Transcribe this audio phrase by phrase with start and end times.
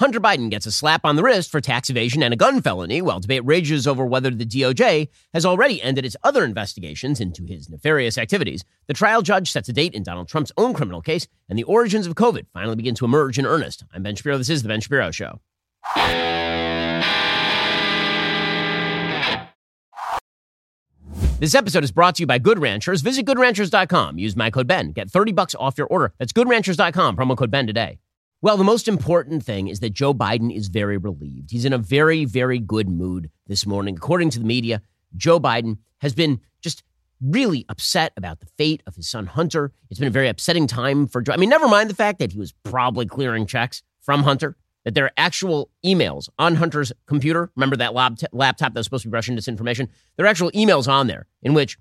[0.00, 3.00] Hunter Biden gets a slap on the wrist for tax evasion and a gun felony,
[3.00, 7.70] while debate rages over whether the DOJ has already ended its other investigations into his
[7.70, 8.64] nefarious activities.
[8.88, 12.08] The trial judge sets a date in Donald Trump's own criminal case, and the origins
[12.08, 13.84] of COVID finally begin to emerge in earnest.
[13.94, 14.36] I'm Ben Shapiro.
[14.36, 15.40] This is The Ben Shapiro Show.
[21.38, 23.00] This episode is brought to you by Good Ranchers.
[23.02, 24.18] Visit goodranchers.com.
[24.18, 24.90] Use my code BEN.
[24.90, 26.12] Get 30 bucks off your order.
[26.18, 27.16] That's goodranchers.com.
[27.16, 27.98] Promo code BEN today.
[28.44, 31.50] Well, the most important thing is that Joe Biden is very relieved.
[31.50, 33.96] He's in a very, very good mood this morning.
[33.96, 34.82] According to the media,
[35.16, 36.82] Joe Biden has been just
[37.22, 39.72] really upset about the fate of his son Hunter.
[39.88, 41.32] It's been a very upsetting time for Joe.
[41.32, 44.92] I mean, never mind the fact that he was probably clearing checks from Hunter, that
[44.92, 47.50] there are actual emails on Hunter's computer.
[47.56, 49.88] Remember that laptop that was supposed to be Russian disinformation?
[50.18, 51.78] There are actual emails on there in which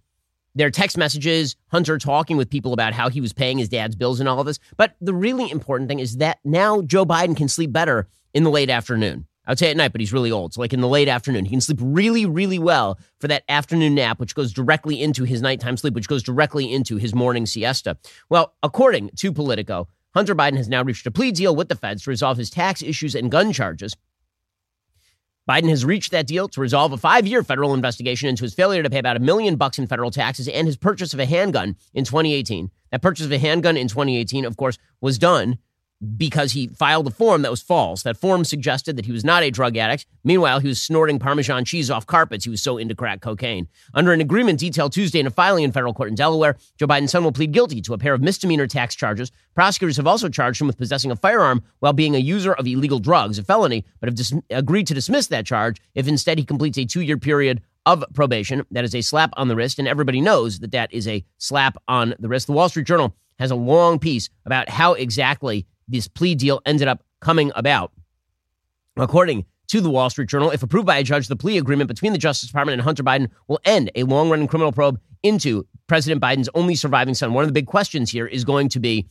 [0.56, 4.20] their text messages, Hunter talking with people about how he was paying his dad's bills
[4.20, 4.60] and all of this.
[4.78, 8.52] But the really important thing is that now Joe Biden can sleep better in the
[8.52, 9.28] late afternoon.
[9.46, 10.54] I would say at night, but he's really old.
[10.54, 13.96] So, like in the late afternoon, he can sleep really, really well for that afternoon
[13.96, 17.98] nap, which goes directly into his nighttime sleep, which goes directly into his morning siesta.
[18.30, 22.04] Well, according to Politico, Hunter Biden has now reached a plea deal with the feds
[22.04, 23.96] to resolve his tax issues and gun charges.
[25.50, 28.90] Biden has reached that deal to resolve a five-year federal investigation into his failure to
[28.90, 32.06] pay about a million bucks in federal taxes and his purchase of a handgun in
[32.06, 32.72] 2018.
[32.92, 35.58] That purchase of a handgun in 2018, of course, was done
[36.18, 38.04] because he filed a form that was false.
[38.04, 40.06] That form suggested that he was not a drug addict.
[40.24, 42.44] Meanwhile, he was snorting Parmesan cheese off carpets.
[42.44, 43.68] He was so into crack cocaine.
[43.94, 47.12] Under an agreement detailed Tuesday in a filing in federal court in Delaware, Joe Biden's
[47.12, 49.32] son will plead guilty to a pair of misdemeanor tax charges.
[49.56, 53.00] Prosecutors have also charged him with possessing a firearm while being a user of illegal
[53.00, 56.78] drugs, a felony, but have dis- agreed to dismiss that charge if instead he completes
[56.78, 58.66] a two year period of probation.
[58.72, 61.78] That is a slap on the wrist, and everybody knows that that is a slap
[61.88, 62.48] on the wrist.
[62.48, 66.88] The Wall Street Journal has a long piece about how exactly this plea deal ended
[66.88, 67.92] up coming about.
[68.98, 72.12] According to the Wall Street Journal, if approved by a judge, the plea agreement between
[72.12, 76.22] the Justice Department and Hunter Biden will end a long running criminal probe into President
[76.22, 77.34] Biden's only surviving son.
[77.34, 79.08] One of the big questions here is going to be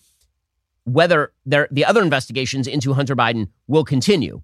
[0.84, 4.42] whether there, the other investigations into Hunter Biden will continue.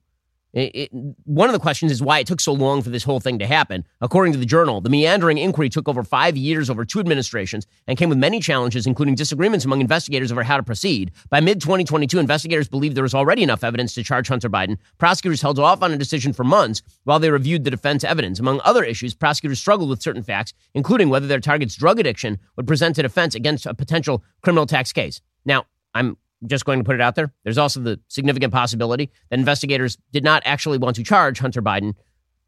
[0.53, 0.91] It, it,
[1.25, 3.47] one of the questions is why it took so long for this whole thing to
[3.47, 3.85] happen.
[4.01, 7.99] According to the journal, the meandering inquiry took over five years over two administrations and
[7.99, 11.13] came with many challenges, including disagreements among investigators over how to proceed.
[11.29, 14.79] By mid 2022, investigators believed there was already enough evidence to charge Hunter Biden.
[14.97, 18.41] Prosecutors held off on a decision for months while they reviewed the defense evidence.
[18.41, 22.67] Among other issues, prosecutors struggled with certain facts, including whether their target's drug addiction would
[22.67, 25.21] present a defense against a potential criminal tax case.
[25.45, 26.17] Now, I'm
[26.47, 27.33] just going to put it out there.
[27.45, 31.95] There's also the significant possibility that investigators did not actually want to charge Hunter Biden,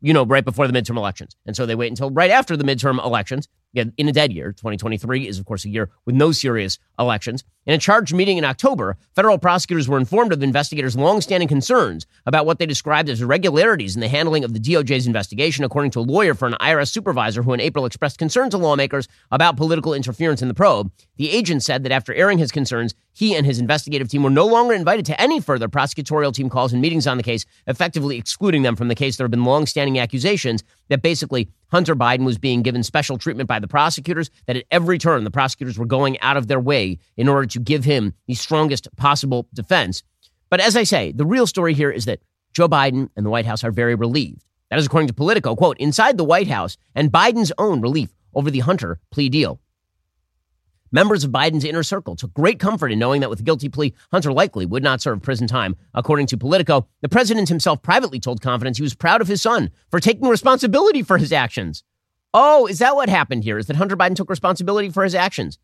[0.00, 1.36] you know, right before the midterm elections.
[1.46, 4.52] And so they wait until right after the midterm elections in a dead year.
[4.52, 7.44] 2023 is, of course, a year with no serious elections.
[7.66, 12.46] In a charged meeting in October, federal prosecutors were informed of investigators' longstanding concerns about
[12.46, 16.02] what they described as irregularities in the handling of the DOJ's investigation, according to a
[16.02, 20.42] lawyer for an IRS supervisor who in April expressed concern to lawmakers about political interference
[20.42, 20.90] in the probe.
[21.16, 24.46] The agent said that after airing his concerns, he and his investigative team were no
[24.46, 28.62] longer invited to any further prosecutorial team calls and meetings on the case, effectively excluding
[28.62, 29.16] them from the case.
[29.16, 33.58] There have been longstanding accusations that basically Hunter Biden was being given special treatment by
[33.58, 37.28] the prosecutors, that at every turn the prosecutors were going out of their way in
[37.28, 40.02] order to give him the strongest possible defense.
[40.50, 42.20] But as I say, the real story here is that
[42.52, 44.44] Joe Biden and the White House are very relieved.
[44.68, 45.56] That is according to Politico.
[45.56, 49.60] Quote, inside the White House and Biden's own relief over the Hunter plea deal.
[50.92, 53.94] Members of Biden's inner circle took great comfort in knowing that with a guilty plea,
[54.10, 55.76] Hunter likely would not serve prison time.
[55.94, 59.70] According to Politico, the president himself privately told Confidence he was proud of his son
[59.88, 61.84] for taking responsibility for his actions.
[62.34, 63.56] Oh, is that what happened here?
[63.56, 65.58] Is that Hunter Biden took responsibility for his actions?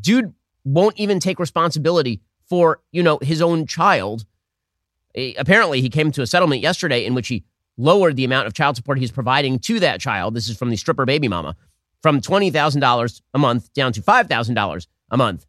[0.00, 0.32] Dude
[0.64, 4.24] won't even take responsibility for, you know, his own child.
[5.14, 7.44] Eh, apparently, he came to a settlement yesterday in which he
[7.76, 10.34] lowered the amount of child support he's providing to that child.
[10.34, 11.54] This is from the stripper baby mama
[12.04, 15.46] from $20,000 a month down to $5,000 a month.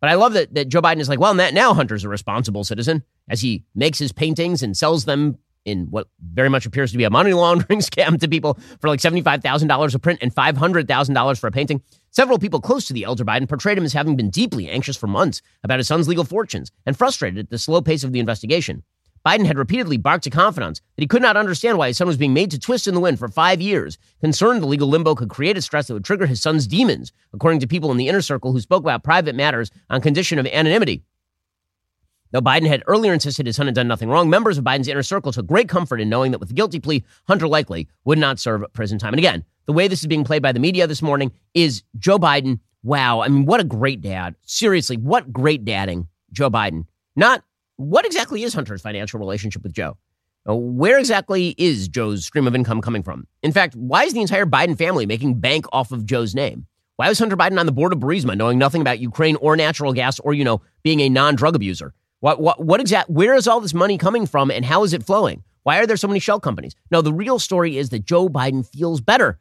[0.00, 3.02] But I love that, that Joe Biden is like, well, now Hunter's a responsible citizen
[3.28, 7.02] as he makes his paintings and sells them in what very much appears to be
[7.02, 11.50] a money laundering scam to people for like $75,000 a print and $500,000 for a
[11.50, 11.82] painting.
[12.12, 15.08] Several people close to the elder Biden portrayed him as having been deeply anxious for
[15.08, 18.84] months about his son's legal fortunes and frustrated at the slow pace of the investigation.
[19.28, 22.16] Biden had repeatedly barked to confidants that he could not understand why his son was
[22.16, 25.28] being made to twist in the wind for five years, concerned the legal limbo could
[25.28, 28.22] create a stress that would trigger his son's demons, according to people in the inner
[28.22, 31.04] circle who spoke about private matters on condition of anonymity.
[32.30, 35.02] Though Biden had earlier insisted his son had done nothing wrong, members of Biden's inner
[35.02, 38.40] circle took great comfort in knowing that with the guilty plea, Hunter likely would not
[38.40, 39.12] serve prison time.
[39.12, 42.18] And again, the way this is being played by the media this morning is Joe
[42.18, 42.60] Biden.
[42.82, 43.20] Wow.
[43.20, 44.36] I mean, what a great dad.
[44.46, 46.86] Seriously, what great dadding, Joe Biden.
[47.14, 47.44] Not
[47.78, 49.96] what exactly is Hunter's financial relationship with Joe?
[50.48, 53.26] Uh, where exactly is Joe's stream of income coming from?
[53.42, 56.66] In fact, why is the entire Biden family making bank off of Joe's name?
[56.96, 59.92] Why was Hunter Biden on the board of Burisma knowing nothing about Ukraine or natural
[59.92, 61.94] gas or, you know, being a non drug abuser?
[62.18, 65.04] What, what, what exact, where is all this money coming from and how is it
[65.04, 65.44] flowing?
[65.62, 66.74] Why are there so many shell companies?
[66.90, 69.38] No, the real story is that Joe Biden feels better.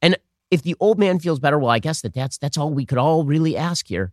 [0.00, 0.16] And
[0.50, 2.96] if the old man feels better, well, I guess that that's, that's all we could
[2.96, 4.12] all really ask here.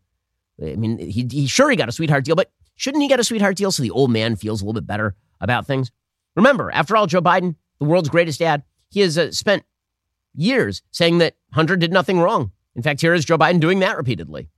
[0.62, 2.52] I mean, he, he sure he got a sweetheart deal, but
[2.82, 5.16] shouldn't he get a sweetheart deal so the old man feels a little bit better
[5.40, 5.92] about things?
[6.36, 9.64] Remember, after all, Joe Biden, the world's greatest dad, he has uh, spent
[10.34, 12.52] years saying that Hunter did nothing wrong.
[12.76, 14.50] In fact, here is Joe Biden doing that repeatedly.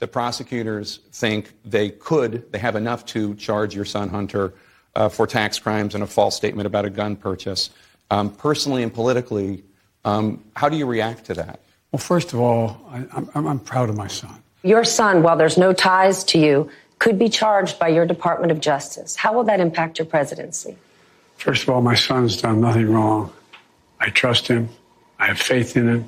[0.00, 4.52] The prosecutors think they could, they have enough to charge your son Hunter
[4.96, 7.70] uh, for tax crimes and a false statement about a gun purchase.
[8.10, 9.62] Um, personally and politically,
[10.04, 11.60] um, how do you react to that?
[11.92, 14.42] Well, first of all, I, I'm, I'm proud of my son.
[14.62, 18.60] Your son, while there's no ties to you, could be charged by your Department of
[18.60, 19.16] Justice.
[19.16, 20.76] How will that impact your presidency?
[21.38, 23.32] First of all, my son's done nothing wrong.
[23.98, 24.68] I trust him.
[25.18, 26.04] I have faith in him.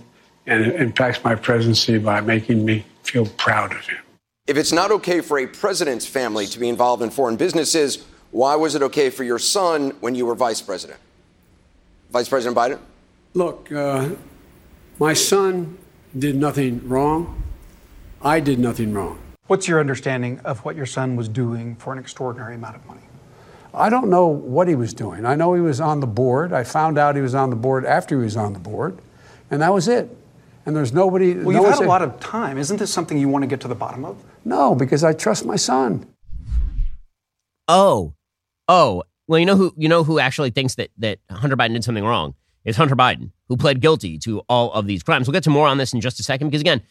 [0.47, 3.99] And it impacts my presidency by making me feel proud of him.
[4.47, 8.57] If it's not okay for a president's family to be involved in foreign businesses, why
[8.57, 10.99] was it okay for your son when you were vice president?
[12.11, 12.79] Vice President Biden?
[13.33, 14.11] Look, uh,
[14.99, 15.79] my son
[16.19, 17.43] did nothing wrong.
[18.25, 19.19] I did nothing wrong.
[19.49, 23.01] What's your understanding of what your son was doing for an extraordinary amount of money?
[23.75, 25.27] I don't know what he was doing.
[25.27, 26.53] I know he was on the board.
[26.53, 28.99] I found out he was on the board after he was on the board,
[29.51, 30.17] and that was it.
[30.65, 31.35] And there's nobody.
[31.35, 32.59] Well, no you've had a lot of time.
[32.59, 34.23] Isn't this something you want to get to the bottom of?
[34.45, 36.07] No, because I trust my son.
[37.67, 38.15] Oh,
[38.69, 39.03] oh.
[39.27, 42.05] Well, you know who you know who actually thinks that that Hunter Biden did something
[42.05, 42.35] wrong
[42.65, 45.27] is Hunter Biden, who pled guilty to all of these crimes.
[45.27, 46.83] We'll get to more on this in just a second because again,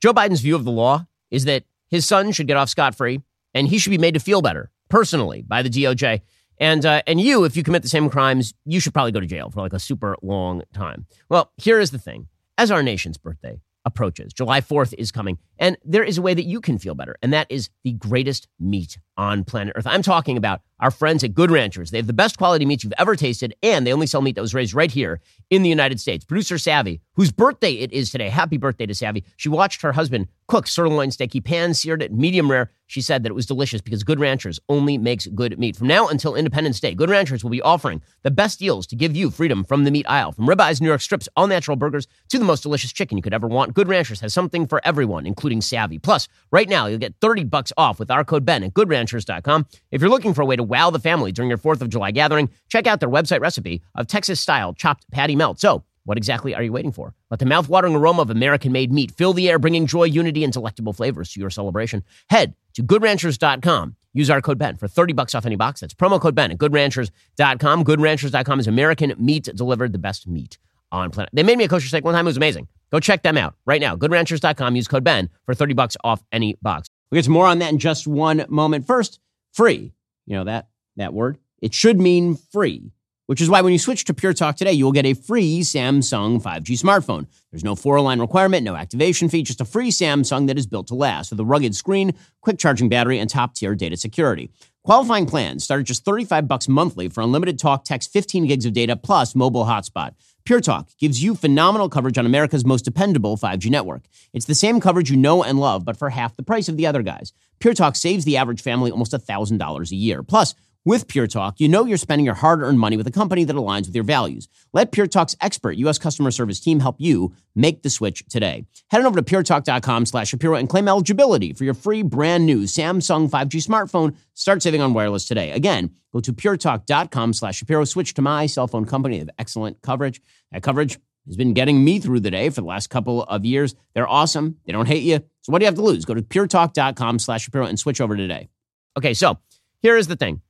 [0.00, 3.20] Joe Biden's view of the law is that his son should get off scot free,
[3.54, 6.20] and he should be made to feel better personally by the DOJ.
[6.58, 9.26] And uh, and you, if you commit the same crimes, you should probably go to
[9.26, 11.06] jail for like a super long time.
[11.28, 15.76] Well, here is the thing: as our nation's birthday approaches, July Fourth is coming, and
[15.84, 18.98] there is a way that you can feel better, and that is the greatest meat
[19.16, 19.86] on planet Earth.
[19.86, 21.90] I'm talking about our friends at Good Ranchers.
[21.90, 24.42] They have the best quality meat you've ever tasted, and they only sell meat that
[24.42, 25.20] was raised right here
[25.50, 26.24] in the United States.
[26.24, 29.24] Producer Savvy, whose birthday it is today, happy birthday to Savvy.
[29.36, 31.32] She watched her husband cook sirloin steak.
[31.32, 32.70] He pan seared it medium rare.
[32.86, 35.76] She said that it was delicious because Good Ranchers only makes good meat.
[35.76, 39.14] From now until Independence Day, Good Ranchers will be offering the best deals to give
[39.14, 40.32] you freedom from the meat aisle.
[40.32, 43.34] From ribeyes, New York strips, all natural burgers to the most delicious chicken you could
[43.34, 43.74] ever want.
[43.74, 45.98] Good Ranchers has something for everyone, including Savvy.
[45.98, 49.66] Plus, right now you'll get 30 bucks off with our code Ben at goodranchers.com.
[49.90, 52.10] If you're looking for a way to wow the family during your 4th of July
[52.10, 55.58] gathering, check out their website recipe of Texas style chopped patty melt.
[55.58, 57.14] So, what exactly are you waiting for?
[57.30, 60.94] Let the mouth-watering aroma of American-made meat fill the air, bringing joy, unity, and delectable
[60.94, 62.02] flavors to your celebration.
[62.30, 63.96] Head to goodranchers.com.
[64.14, 65.80] Use our code Ben for 30 bucks off any box.
[65.80, 67.84] That's promo code Ben at goodranchers.com.
[67.84, 70.56] Goodranchers.com is American meat delivered, the best meat
[70.90, 71.30] on planet.
[71.34, 72.26] They made me a kosher steak one time.
[72.26, 72.68] It was amazing.
[72.90, 73.96] Go check them out right now.
[73.96, 74.76] Goodranchers.com.
[74.76, 76.88] Use code Ben for 30 bucks off any box.
[77.10, 78.86] We'll get to more on that in just one moment.
[78.86, 79.20] First,
[79.52, 79.92] free.
[80.26, 81.38] You know that, that word?
[81.60, 82.92] It should mean free
[83.28, 85.60] which is why when you switch to Pure Talk today, you will get a free
[85.60, 87.26] Samsung 5G smartphone.
[87.52, 90.86] There's no four line requirement, no activation fee, just a free Samsung that is built
[90.86, 94.50] to last with a rugged screen, quick charging battery, and top tier data security.
[94.82, 98.72] Qualifying plans start at just 35 bucks monthly for unlimited talk, text, 15 gigs of
[98.72, 100.14] data, plus mobile hotspot.
[100.48, 104.04] Pure Talk gives you phenomenal coverage on America's most dependable 5G network.
[104.32, 106.86] It's the same coverage you know and love, but for half the price of the
[106.86, 107.34] other guys.
[107.58, 110.22] Pure Talk saves the average family almost $1,000 a year.
[110.22, 110.54] Plus,
[110.84, 113.56] with Pure Talk, you know you're spending your hard earned money with a company that
[113.56, 114.48] aligns with your values.
[114.72, 115.98] Let Pure Talk's expert U.S.
[115.98, 118.64] customer service team help you make the switch today.
[118.90, 122.62] Head on over to puretalk.com slash Shapiro and claim eligibility for your free brand new
[122.62, 124.16] Samsung 5G smartphone.
[124.34, 125.50] Start saving on wireless today.
[125.50, 127.84] Again, go to puretalk.com slash Shapiro.
[127.84, 129.16] Switch to my cell phone company.
[129.16, 130.20] They have excellent coverage.
[130.52, 133.74] That coverage has been getting me through the day for the last couple of years.
[133.94, 134.56] They're awesome.
[134.64, 135.18] They don't hate you.
[135.42, 136.04] So what do you have to lose?
[136.04, 138.48] Go to puretalk.com slash Shapiro and switch over today.
[138.96, 139.38] Okay, so
[139.82, 140.40] here is the thing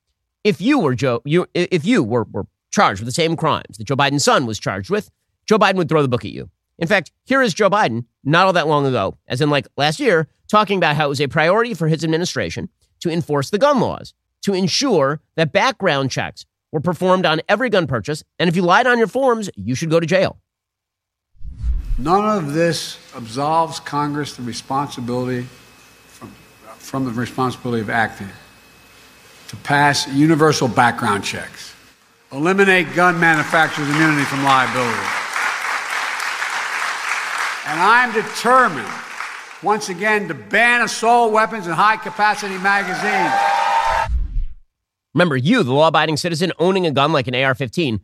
[0.49, 3.85] if you were Joe, you if you were, were charged with the same crimes that
[3.85, 5.11] Joe Biden's son was charged with,
[5.47, 6.51] Joe Biden would throw the book at you.
[6.79, 10.01] In fact, here is Joe Biden, not all that long ago, as in like last
[10.01, 13.81] year, talking about how it was a priority for his administration to enforce the gun
[13.81, 18.25] laws, to ensure that background checks were performed on every gun purchase.
[18.39, 20.41] And if you lied on your forms, you should go to jail.
[21.99, 25.43] None of this absolves Congress the responsibility
[26.07, 26.33] from,
[26.79, 28.29] from the responsibility of acting
[29.49, 31.75] to pass universal background checks,
[32.33, 34.99] eliminate gun manufacturers' immunity from liability.
[37.67, 38.89] And I'm determined,
[39.63, 43.35] once again, to ban assault weapons and high capacity magazines.
[45.15, 48.01] Remember, you, the law abiding citizen owning a gun like an AR 15,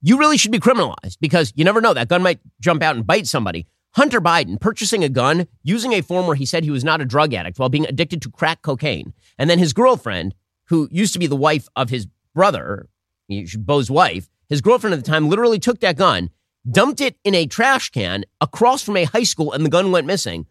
[0.00, 1.94] you really should be criminalized because you never know.
[1.94, 3.66] That gun might jump out and bite somebody.
[3.94, 7.04] Hunter Biden purchasing a gun using a form where he said he was not a
[7.04, 9.12] drug addict while being addicted to crack cocaine.
[9.38, 10.34] And then his girlfriend,
[10.68, 12.88] who used to be the wife of his brother,
[13.28, 16.30] Beau's wife, his girlfriend at the time literally took that gun,
[16.70, 20.06] dumped it in a trash can across from a high school, and the gun went
[20.06, 20.46] missing.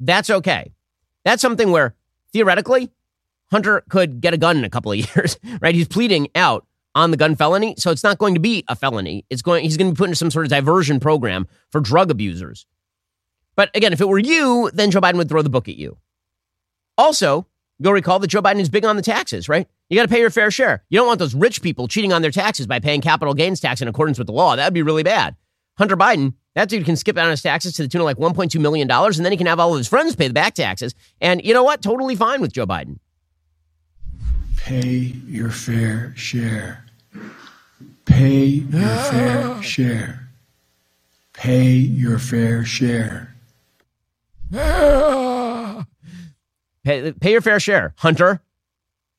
[0.00, 0.72] That's okay.
[1.24, 1.94] That's something where
[2.32, 2.90] theoretically,
[3.50, 5.74] Hunter could get a gun in a couple of years, right?
[5.74, 9.24] He's pleading out on the gun felony, so it's not going to be a felony.
[9.30, 12.10] It's going he's going to be put into some sort of diversion program for drug
[12.10, 12.66] abusers.
[13.56, 15.98] But again, if it were you, then Joe Biden would throw the book at you.
[16.96, 17.46] Also,
[17.78, 19.68] you'll recall that Joe Biden is big on the taxes, right?
[19.88, 20.84] You got to pay your fair share.
[20.88, 23.80] You don't want those rich people cheating on their taxes by paying capital gains tax
[23.80, 24.56] in accordance with the law.
[24.56, 25.36] That would be really bad.
[25.78, 28.16] Hunter Biden, that dude can skip out on his taxes to the tune of like
[28.16, 30.94] $1.2 million, and then he can have all of his friends pay the back taxes.
[31.20, 31.82] And you know what?
[31.82, 32.98] Totally fine with Joe Biden.
[34.56, 36.84] Pay your fair share.
[38.04, 39.08] Pay your ah.
[39.10, 40.28] fair share.
[41.32, 43.34] Pay your fair share.
[44.52, 45.37] Ah.
[46.88, 48.40] Pay, pay your fair share, Hunter.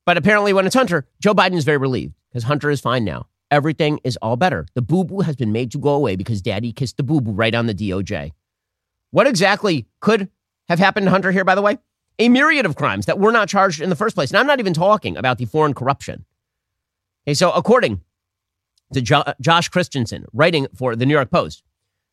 [0.04, 3.28] But apparently, when it's Hunter, Joe Biden is very relieved because Hunter is fine now.
[3.48, 4.66] Everything is all better.
[4.74, 7.30] The boo boo has been made to go away because daddy kissed the boo boo
[7.30, 8.32] right on the DOJ.
[9.12, 10.30] What exactly could
[10.68, 11.78] have happened to Hunter here, by the way?
[12.18, 14.32] A myriad of crimes that were not charged in the first place.
[14.32, 16.24] And I'm not even talking about the foreign corruption.
[17.24, 18.00] Okay, so according
[18.94, 21.62] to jo- Josh Christensen, writing for the New York Post,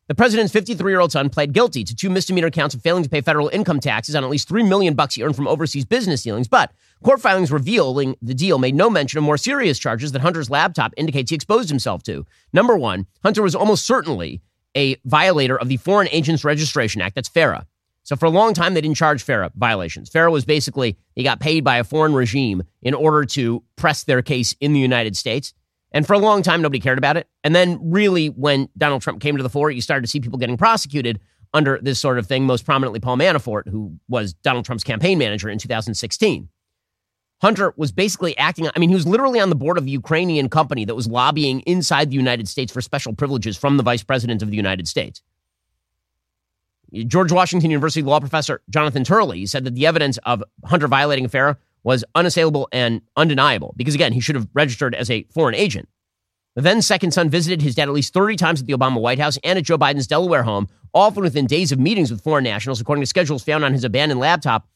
[0.08, 3.10] the president's 53 year old son pled guilty to two misdemeanor counts of failing to
[3.10, 6.22] pay federal income taxes on at least 3 million bucks he earned from overseas business
[6.22, 6.48] dealings.
[6.48, 6.72] But
[7.04, 10.94] court filings revealing the deal made no mention of more serious charges that Hunter's laptop
[10.96, 12.26] indicates he exposed himself to.
[12.54, 14.40] Number one, Hunter was almost certainly
[14.74, 17.14] a violator of the Foreign Agents Registration Act.
[17.14, 17.66] That's FARA.
[18.02, 20.08] So for a long time, they didn't charge FARA violations.
[20.08, 24.22] FARA was basically, he got paid by a foreign regime in order to press their
[24.22, 25.52] case in the United States.
[25.92, 27.28] And for a long time, nobody cared about it.
[27.42, 30.38] And then, really, when Donald Trump came to the fore, you started to see people
[30.38, 31.20] getting prosecuted
[31.54, 35.48] under this sort of thing, most prominently Paul Manafort, who was Donald Trump's campaign manager
[35.48, 36.48] in 2016.
[37.40, 40.48] Hunter was basically acting, I mean, he was literally on the board of a Ukrainian
[40.48, 44.42] company that was lobbying inside the United States for special privileges from the vice president
[44.42, 45.22] of the United States.
[47.06, 51.58] George Washington University law professor Jonathan Turley said that the evidence of Hunter violating FARA
[51.82, 55.88] was unassailable and undeniable because, again, he should have registered as a foreign agent.
[56.54, 59.18] The then second son visited his dad at least 30 times at the Obama White
[59.20, 62.80] House and at Joe Biden's Delaware home, often within days of meetings with foreign nationals,
[62.80, 64.68] according to schedules found on his abandoned laptop.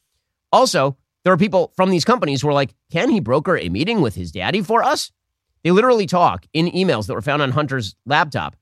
[0.52, 4.00] Also, there are people from these companies who are like, can he broker a meeting
[4.00, 5.10] with his daddy for us?
[5.64, 8.56] They literally talk in emails that were found on Hunter's laptop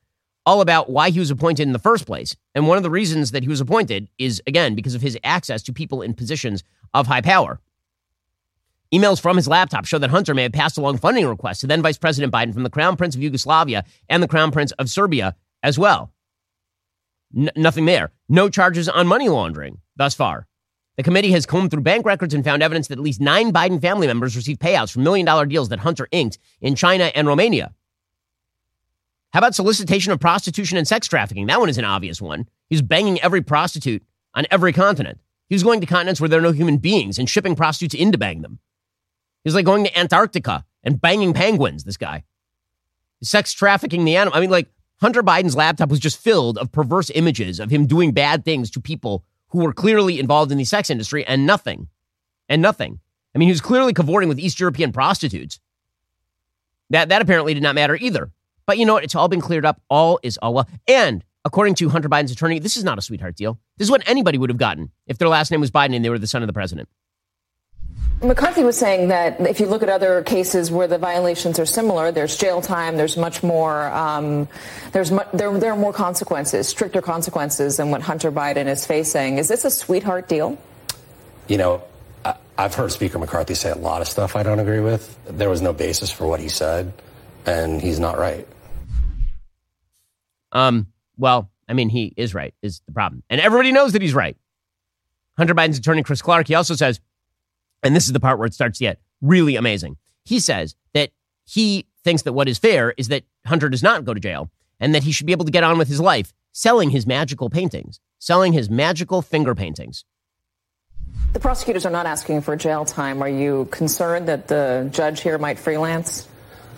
[0.47, 2.37] all about why he was appointed in the first place.
[2.55, 5.63] And one of the reasons that he was appointed is, again, because of his access
[5.65, 7.61] to people in positions of high power.
[8.93, 11.81] Emails from his laptop show that Hunter may have passed along funding requests to then
[11.81, 15.37] Vice President Biden from the Crown Prince of Yugoslavia and the Crown Prince of Serbia
[15.63, 16.13] as well.
[17.37, 18.11] N- nothing there.
[18.29, 20.49] No charges on money laundering thus far.
[20.97, 23.81] The committee has combed through bank records and found evidence that at least nine Biden
[23.81, 27.73] family members received payouts from million dollar deals that Hunter inked in China and Romania.
[29.33, 31.47] How about solicitation of prostitution and sex trafficking?
[31.47, 32.49] That one is an obvious one.
[32.69, 34.03] He's banging every prostitute
[34.35, 35.21] on every continent.
[35.49, 38.11] He was going to continents where there are no human beings and shipping prostitutes in
[38.11, 38.59] to bang them.
[39.45, 42.25] He's like going to Antarctica and banging penguins, this guy.
[43.23, 44.37] Sex trafficking the animal.
[44.37, 44.69] I mean, like,
[45.01, 48.81] Hunter Biden's laptop was just filled of perverse images of him doing bad things to
[48.81, 51.89] people who were clearly involved in the sex industry and nothing.
[52.49, 53.01] And nothing.
[53.35, 55.59] I mean, he was clearly cavorting with East European prostitutes.
[56.91, 58.31] That, that apparently did not matter either.
[58.67, 59.05] But you know what?
[59.05, 59.81] It's all been cleared up.
[59.89, 60.69] All is all well.
[60.87, 63.59] And according to Hunter Biden's attorney, this is not a sweetheart deal.
[63.79, 66.11] This is what anybody would have gotten if their last name was Biden and they
[66.11, 66.89] were the son of the president.
[68.23, 72.13] McCarthy was saying that if you look at other cases where the violations are similar,
[72.13, 74.47] there's jail time, there's much more, um,
[74.93, 79.39] there's mu- there, there are more consequences, stricter consequences than what Hunter Biden is facing.
[79.39, 80.59] Is this a sweetheart deal?
[81.49, 81.83] You know,
[82.23, 85.19] I, I've heard Speaker McCarthy say a lot of stuff I don't agree with.
[85.25, 86.93] There was no basis for what he said,
[87.47, 88.47] and he's not right.
[90.53, 93.23] Um, well, I mean, he is right, is the problem.
[93.31, 94.37] And everybody knows that he's right.
[95.39, 97.01] Hunter Biden's attorney, Chris Clark, he also says,
[97.83, 99.97] and this is the part where it starts to get really amazing.
[100.25, 101.11] He says that
[101.45, 104.95] he thinks that what is fair is that Hunter does not go to jail and
[104.95, 108.01] that he should be able to get on with his life selling his magical paintings,
[108.19, 110.05] selling his magical finger paintings.
[111.33, 113.23] The prosecutors are not asking for jail time.
[113.23, 116.27] Are you concerned that the judge here might freelance?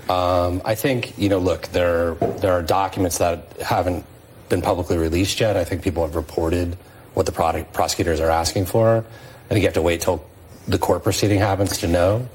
[0.09, 1.38] Um, I think you know.
[1.38, 4.04] Look, there there are documents that haven't
[4.49, 5.56] been publicly released yet.
[5.56, 6.76] I think people have reported
[7.14, 8.99] what the product, prosecutors are asking for.
[8.99, 10.25] I think you have to wait till
[10.69, 12.28] the court proceeding happens to know.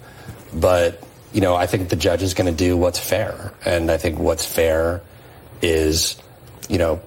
[0.53, 1.03] But
[1.33, 3.53] you know, I think the judge is going to do what's fair.
[3.65, 5.01] And I think what's fair
[5.61, 6.15] is,
[6.69, 7.01] you know,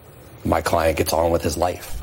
[0.45, 2.03] my client gets on with his life.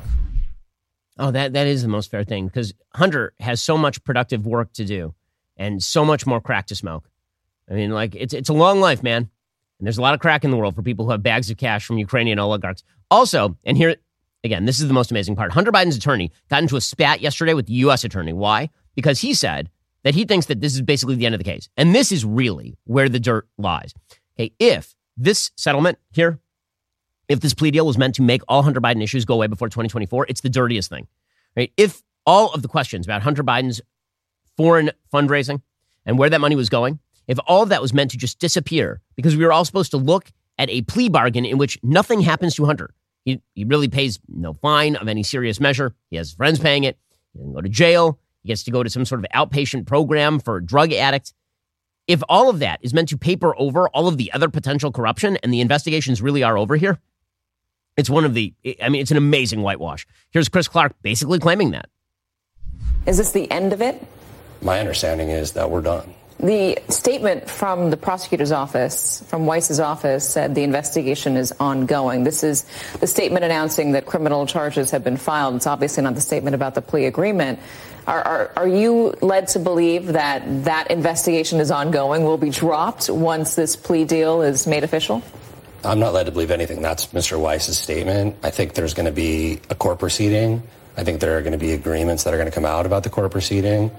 [1.20, 4.74] Oh, that, that is the most fair thing because Hunter has so much productive work
[4.74, 5.16] to do
[5.58, 7.10] and so much more crack to smoke.
[7.70, 9.30] I mean, like, it's, it's a long life, man.
[9.80, 11.58] And there's a lot of crack in the world for people who have bags of
[11.58, 12.84] cash from Ukrainian oligarchs.
[13.10, 13.96] Also, and here,
[14.44, 17.54] again, this is the most amazing part Hunter Biden's attorney got into a spat yesterday
[17.54, 18.04] with the U.S.
[18.04, 18.34] attorney.
[18.34, 18.70] Why?
[18.98, 19.70] Because he said
[20.04, 21.70] that he thinks that this is basically the end of the case.
[21.78, 23.94] And this is really where the dirt lies.
[24.38, 26.40] Okay, if this settlement here,
[27.30, 29.70] if this plea deal was meant to make all Hunter Biden issues go away before
[29.70, 31.08] 2024, it's the dirtiest thing.
[31.56, 31.72] Right?
[31.78, 33.82] If all of the questions about Hunter Biden's
[34.58, 35.62] foreign fundraising
[36.06, 39.02] and where that money was going, if all of that was meant to just disappear
[39.16, 42.56] because we were all supposed to look at a plea bargain in which nothing happens
[42.56, 42.94] to Hunter.
[43.26, 45.94] He, he really pays no fine of any serious measure.
[46.10, 46.98] He has friends paying it.
[47.34, 48.20] He doesn't go to jail.
[48.48, 51.34] He gets to go to some sort of outpatient program for drug addicts.
[52.08, 55.36] If all of that is meant to paper over all of the other potential corruption
[55.44, 56.98] and the investigations really are over here,
[57.98, 60.08] it's one of the, I mean, it's an amazing whitewash.
[60.30, 61.90] Here's Chris Clark basically claiming that.
[63.06, 64.02] Is this the end of it?
[64.62, 66.14] My understanding is that we're done.
[66.40, 72.24] The statement from the prosecutor's office, from Weiss's office, said the investigation is ongoing.
[72.24, 72.64] This is
[73.00, 75.56] the statement announcing that criminal charges have been filed.
[75.56, 77.60] It's obviously not the statement about the plea agreement.
[78.08, 83.10] Are, are, are, you led to believe that that investigation is ongoing, will be dropped
[83.10, 85.22] once this plea deal is made official?
[85.84, 86.82] I'm not led to believe anything.
[86.82, 87.38] That's Mr.
[87.38, 88.38] Weiss's statement.
[88.44, 90.64] I think there's going to be a court proceeding.
[90.96, 93.04] I think there are going to be agreements that are going to come out about
[93.04, 93.92] the court proceeding.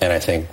[0.00, 0.48] And I think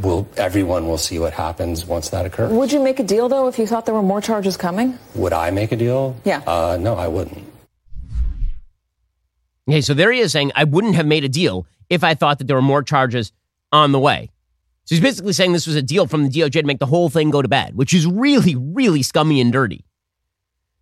[0.00, 2.52] will everyone will see what happens once that occurs.
[2.52, 4.98] Would you make a deal though if you thought there were more charges coming?
[5.14, 6.16] Would I make a deal?
[6.24, 6.42] Yeah.
[6.46, 7.44] Uh, no, I wouldn't.
[9.68, 12.38] Okay, so there he is saying I wouldn't have made a deal if I thought
[12.38, 13.32] that there were more charges
[13.72, 14.30] on the way.
[14.84, 17.08] So he's basically saying this was a deal from the DOJ to make the whole
[17.08, 19.84] thing go to bed, which is really, really scummy and dirty.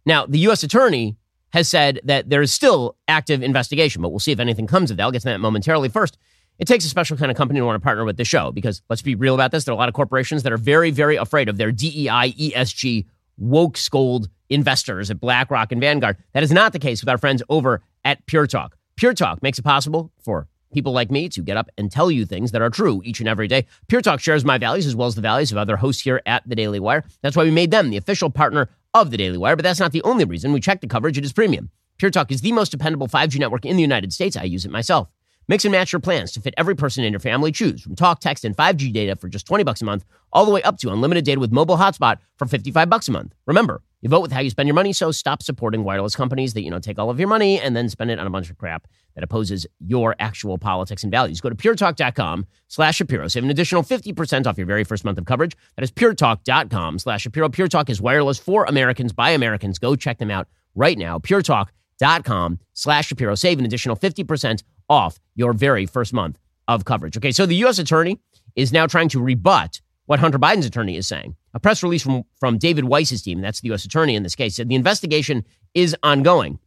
[0.05, 0.63] Now, the U.S.
[0.63, 1.17] attorney
[1.55, 4.99] has said that there is still active investigation, but we'll see if anything comes of
[4.99, 5.05] that.
[5.05, 5.89] I'll get to that momentarily.
[5.89, 6.19] First,
[6.59, 8.83] it takes a special kind of company to want to partner with the show because
[8.91, 9.65] let's be real about this.
[9.65, 13.07] There are a lot of corporations that are very, very afraid of their DEI, ESG,
[13.39, 16.19] woke scold investors at BlackRock and Vanguard.
[16.33, 18.74] That is not the case with our friends over at Pure Talk.
[18.97, 22.25] Pure Talk makes it possible for people like me to get up and tell you
[22.25, 23.67] things that are true each and every day.
[23.89, 26.49] Pure Talk shares my values as well as the values of other hosts here at
[26.49, 27.05] the Daily Wire.
[27.21, 29.91] That's why we made them the official partner of the Daily Wire, but that's not
[29.91, 30.53] the only reason.
[30.53, 31.71] We check the coverage, it is premium.
[31.99, 34.37] Pure Talk is the most dependable 5G network in the United States.
[34.37, 35.09] I use it myself.
[35.49, 37.51] Mix and match your plans to fit every person in your family.
[37.51, 40.53] Choose from talk, text, and 5G data for just 20 bucks a month, all the
[40.53, 43.35] way up to unlimited data with mobile hotspot for 55 bucks a month.
[43.47, 46.63] Remember, you vote with how you spend your money, so stop supporting wireless companies that,
[46.63, 48.59] you know, take all of your money and then spend it on a bunch of
[48.59, 51.41] crap that opposes your actual politics and values.
[51.41, 53.29] Go to puretalk.com slash Shapiro.
[53.29, 55.57] Save an additional 50% off your very first month of coverage.
[55.77, 57.49] That is puretalk.com slash Shapiro.
[57.49, 59.79] Pure Talk is wireless for Americans by Americans.
[59.79, 61.19] Go check them out right now.
[61.19, 63.35] puretalk.com slash Shapiro.
[63.35, 66.39] Save an additional 50% off your very first month
[66.69, 67.17] of coverage.
[67.17, 67.79] Okay, so the U.S.
[67.79, 68.21] attorney
[68.55, 71.37] is now trying to rebut what Hunter Biden's attorney is saying.
[71.55, 73.85] A press release from, from David Weiss's team, that's the U.S.
[73.85, 76.59] attorney in this case, said the investigation is ongoing.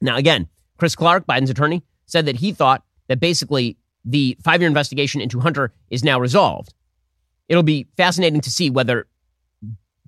[0.00, 4.68] Now, again, Chris Clark, Biden's attorney, said that he thought that basically the five year
[4.68, 6.72] investigation into Hunter is now resolved.
[7.48, 9.06] It'll be fascinating to see whether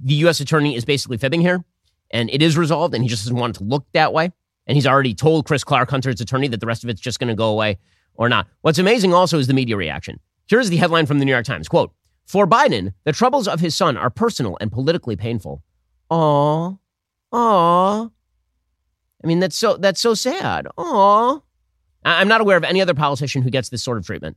[0.03, 0.40] the U.S.
[0.40, 1.64] attorney is basically fibbing here
[2.11, 4.31] and it is resolved and he just doesn't want it to look that way.
[4.66, 7.29] And he's already told Chris Clark, Hunter's attorney, that the rest of it's just going
[7.29, 7.79] to go away
[8.14, 8.46] or not.
[8.61, 10.20] What's amazing also is the media reaction.
[10.46, 11.92] Here's the headline from the New York Times quote,
[12.31, 15.64] For Biden, the troubles of his son are personal and politically painful.
[16.11, 16.77] Aw,
[17.33, 18.05] aw.
[18.05, 20.69] I mean, that's so that's so sad.
[20.79, 21.40] Aw.
[22.05, 24.37] I'm not aware of any other politician who gets this sort of treatment.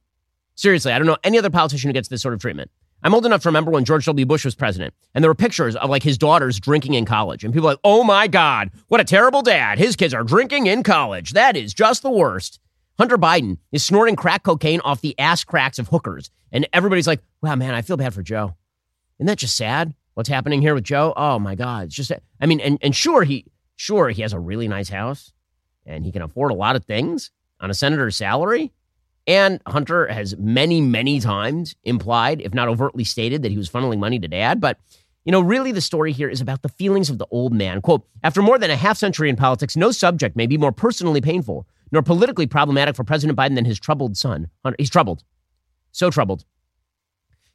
[0.55, 2.71] Seriously, I don't know any other politician who gets this sort of treatment.
[3.03, 4.25] I'm old enough to remember when George W.
[4.25, 7.53] Bush was president, and there were pictures of like his daughters drinking in college, and
[7.53, 9.77] people like, "Oh my God, what a terrible dad!
[9.77, 11.33] His kids are drinking in college.
[11.33, 12.59] That is just the worst."
[12.97, 17.21] Hunter Biden is snorting crack cocaine off the ass cracks of hookers, and everybody's like,
[17.41, 18.55] "Wow, man, I feel bad for Joe."
[19.19, 19.93] Isn't that just sad?
[20.13, 21.13] What's happening here with Joe?
[21.17, 22.11] Oh my God, it's just.
[22.39, 25.33] I mean, and and sure he sure he has a really nice house,
[25.85, 28.71] and he can afford a lot of things on a senator's salary.
[29.25, 33.99] And Hunter has many, many times implied, if not overtly stated, that he was funneling
[33.99, 34.59] money to dad.
[34.59, 34.77] But,
[35.23, 37.81] you know, really the story here is about the feelings of the old man.
[37.81, 41.21] Quote, after more than a half century in politics, no subject may be more personally
[41.21, 44.49] painful nor politically problematic for President Biden than his troubled son.
[44.77, 45.23] He's troubled.
[45.91, 46.43] So troubled.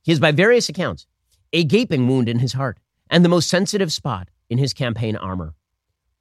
[0.02, 1.06] He is, by various accounts,
[1.52, 2.78] a gaping wound in his heart
[3.10, 5.54] and the most sensitive spot in his campaign armor.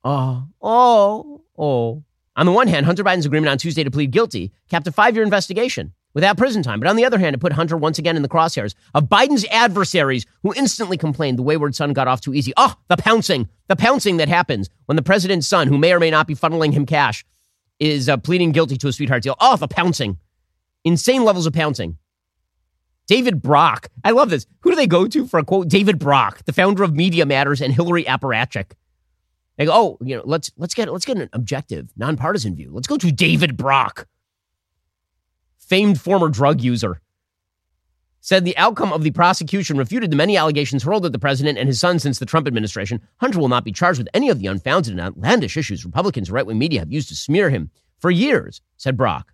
[0.04, 2.04] Oh, oh, oh.
[2.36, 5.16] On the one hand, Hunter Biden's agreement on Tuesday to plead guilty capped a five
[5.16, 6.80] year investigation without prison time.
[6.80, 9.46] But on the other hand, it put Hunter once again in the crosshairs of Biden's
[9.52, 12.54] adversaries who instantly complained the wayward son got off too easy.
[12.58, 16.10] Oh, the pouncing, the pouncing that happens when the president's son, who may or may
[16.10, 17.24] not be funneling him cash,
[17.80, 19.36] is uh, pleading guilty to a sweetheart deal.
[19.40, 20.18] Oh, the pouncing.
[20.84, 21.98] Insane levels of pouncing.
[23.08, 23.88] David Brock.
[24.04, 24.46] I love this.
[24.62, 25.70] Who do they go to for a quote?
[25.70, 28.74] David Brock, the founder of Media Matters and Hillary Apparatchik.
[29.58, 32.70] They go, oh, you know, let's let's get let's get an objective, nonpartisan view.
[32.72, 34.08] Let's go to David Brock
[35.68, 37.02] famed former drug user,
[38.28, 41.70] said the outcome of the prosecution refuted the many allegations hurled at the president and
[41.70, 43.00] his son since the Trump administration.
[43.22, 46.36] Hunter will not be charged with any of the unfounded and outlandish issues Republicans and
[46.36, 49.32] right wing media have used to smear him for years, said Brock.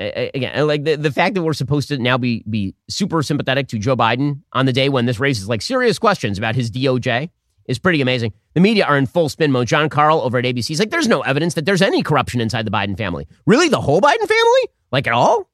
[0.00, 3.78] Again, like the, the fact that we're supposed to now be be super sympathetic to
[3.78, 7.30] Joe Biden on the day when this raises like serious questions about his DOJ
[7.66, 8.32] is pretty amazing.
[8.54, 9.68] The media are in full spin mode.
[9.68, 12.66] John Karl over at ABC is like, there's no evidence that there's any corruption inside
[12.66, 13.28] the Biden family.
[13.46, 13.68] Really?
[13.68, 14.68] The whole Biden family?
[14.90, 15.51] Like at all?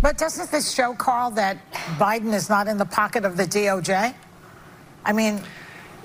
[0.00, 1.58] But doesn't this show, Karl, that
[1.98, 4.14] Biden is not in the pocket of the DOJ?
[5.04, 5.40] I mean,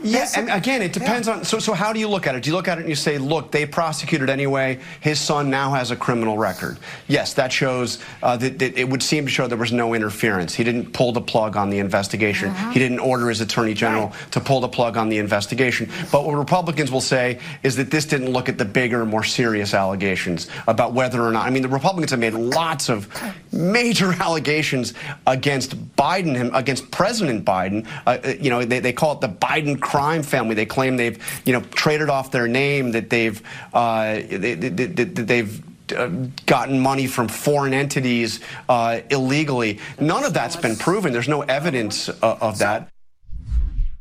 [0.03, 1.35] yeah, and again, it depends yeah.
[1.35, 1.45] on.
[1.45, 2.43] So, so how do you look at it?
[2.43, 4.79] Do you look at it and you say, look, they prosecuted anyway.
[5.01, 6.77] His son now has a criminal record.
[7.07, 10.53] Yes, that shows uh, that, that, it would seem to show there was no interference.
[10.53, 12.49] He didn't pull the plug on the investigation.
[12.49, 12.71] Uh-huh.
[12.71, 14.31] He didn't order his attorney general right.
[14.31, 15.89] to pull the plug on the investigation.
[16.11, 19.73] But what Republicans will say is that this didn't look at the bigger, more serious
[19.73, 21.45] allegations about whether or not.
[21.45, 23.07] I mean, the Republicans have made lots of
[23.51, 24.93] major allegations
[25.27, 27.87] against Biden, against President Biden.
[28.05, 30.55] Uh, you know, they, they call it the Biden crime family.
[30.55, 33.39] They claim they've, you know, traded off their name, that they've,
[33.75, 35.63] uh, they, they, have
[35.95, 36.09] uh,
[36.47, 39.79] gotten money from foreign entities uh, illegally.
[39.99, 41.13] None of that's been proven.
[41.13, 42.89] There's no evidence uh, of that.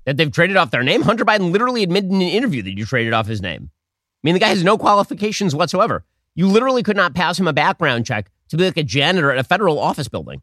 [0.06, 1.02] That they've traded off their name?
[1.02, 3.70] Hunter Biden literally admitted in an interview that you traded off his name.
[3.70, 6.06] I mean, the guy has no qualifications whatsoever.
[6.34, 9.36] You literally could not pass him a background check to be like a janitor at
[9.36, 10.40] a federal office building.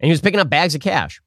[0.00, 1.22] And he was picking up bags of cash.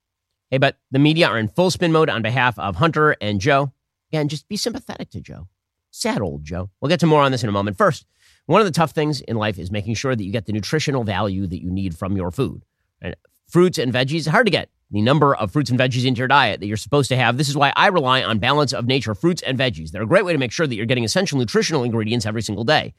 [0.50, 3.74] Hey, but the media are in full spin mode on behalf of Hunter and Joe.
[4.12, 5.48] Again, just be sympathetic to Joe.
[5.92, 6.70] Sad old Joe.
[6.80, 7.78] We'll get to more on this in a moment.
[7.78, 8.06] First,
[8.46, 11.04] one of the tough things in life is making sure that you get the nutritional
[11.04, 12.64] value that you need from your food.
[13.02, 13.16] And
[13.50, 16.62] fruits and veggies, hard to get the number of fruits and veggies into your diet
[16.62, 17.38] that you're supposed to have.
[17.38, 19.92] This is why I rely on Balance of Nature fruits and veggies.
[19.92, 22.64] They're a great way to make sure that you're getting essential nutritional ingredients every single
[22.64, 22.94] day.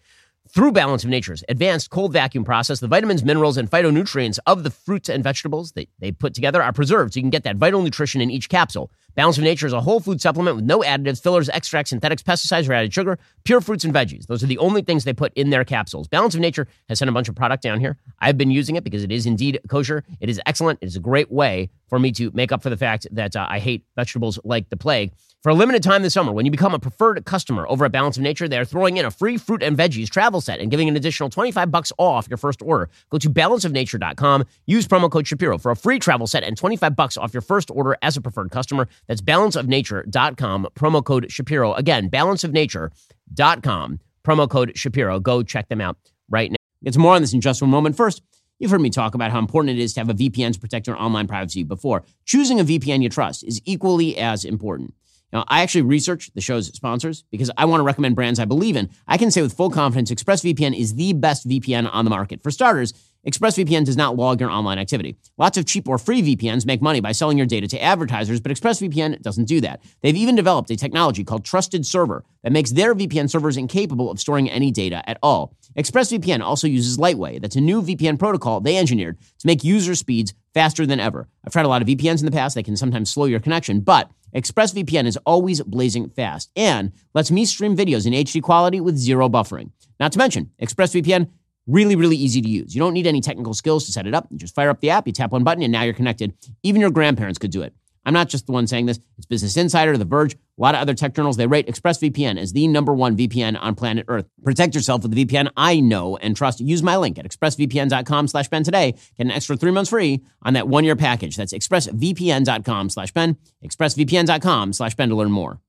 [0.51, 4.71] Through Balance of Nature's advanced cold vacuum process, the vitamins, minerals, and phytonutrients of the
[4.71, 7.83] fruits and vegetables that they put together are preserved so you can get that vital
[7.83, 8.91] nutrition in each capsule.
[9.15, 12.67] Balance of Nature is a whole food supplement with no additives, fillers, extracts, synthetics, pesticides,
[12.67, 14.27] or added sugar, pure fruits and veggies.
[14.27, 16.09] Those are the only things they put in their capsules.
[16.09, 17.99] Balance of Nature has sent a bunch of product down here.
[18.19, 20.03] I've been using it because it is indeed kosher.
[20.21, 20.79] It is excellent.
[20.81, 23.47] It is a great way for me to make up for the fact that uh,
[23.51, 25.13] I hate vegetables like the plague.
[25.49, 28.19] For a limited time this summer, when you become a preferred customer over at Balance
[28.19, 30.91] of Nature, they are throwing in a free fruit and veggies travel set and giving
[30.91, 32.91] an additional 25 bucks off your first order.
[33.09, 37.17] Go to balanceofnature.com, use promo code Shapiro for a free travel set and 25 bucks
[37.17, 38.89] off your first order as a preferred customer.
[39.07, 41.73] That's balanceofnature.com, promo code Shapiro.
[41.73, 45.19] Again, balanceofnature.com, promo code Shapiro.
[45.19, 45.97] Go check them out
[46.29, 46.91] right now.
[46.93, 47.97] Some more on this in just a moment.
[47.97, 48.21] First,
[48.61, 50.89] You've heard me talk about how important it is to have a VPN to protect
[50.89, 52.03] your online privacy before.
[52.25, 54.95] Choosing a VPN you trust is equally as important.
[55.33, 58.77] Now, I actually research the show's sponsors because I want to recommend brands I believe
[58.77, 58.89] in.
[59.07, 62.43] I can say with full confidence ExpressVPN is the best VPN on the market.
[62.43, 62.95] For starters,
[63.27, 65.17] ExpressVPN does not log your online activity.
[65.37, 68.53] Lots of cheap or free VPNs make money by selling your data to advertisers, but
[68.53, 69.83] ExpressVPN doesn't do that.
[70.01, 74.21] They've even developed a technology called Trusted Server that makes their VPN servers incapable of
[74.21, 75.53] storing any data at all.
[75.77, 77.39] ExpressVPN also uses Lightway.
[77.39, 81.29] That's a new VPN protocol they engineered to make user speeds faster than ever.
[81.45, 82.55] I've tried a lot of VPNs in the past.
[82.55, 87.45] They can sometimes slow your connection, but ExpressVPN is always blazing fast and lets me
[87.45, 89.71] stream videos in HD quality with zero buffering.
[89.99, 91.29] Not to mention, ExpressVPN
[91.67, 92.75] really, really easy to use.
[92.75, 94.27] You don't need any technical skills to set it up.
[94.31, 96.35] You just fire up the app, you tap one button, and now you're connected.
[96.63, 97.75] Even your grandparents could do it.
[98.09, 98.99] I'm not just the one saying this.
[99.19, 101.37] It's Business Insider, The Verge, a lot of other tech journals.
[101.37, 104.25] They rate ExpressVPN as the number one VPN on planet Earth.
[104.43, 106.59] Protect yourself with the VPN I know and trust.
[106.61, 108.93] Use my link at expressvpn.com slash Ben today.
[108.93, 111.37] Get an extra three months free on that one-year package.
[111.37, 115.61] That's expressvpn.com slash Ben, expressvpn.com slash Ben to learn more.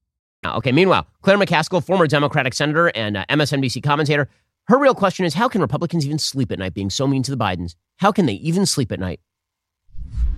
[0.45, 4.30] Okay, meanwhile, Claire McCaskill, former Democratic senator and uh, MSNBC commentator,
[4.69, 7.32] her real question is how can Republicans even sleep at night being so mean to
[7.32, 7.75] the Bidens?
[7.97, 9.19] How can they even sleep at night?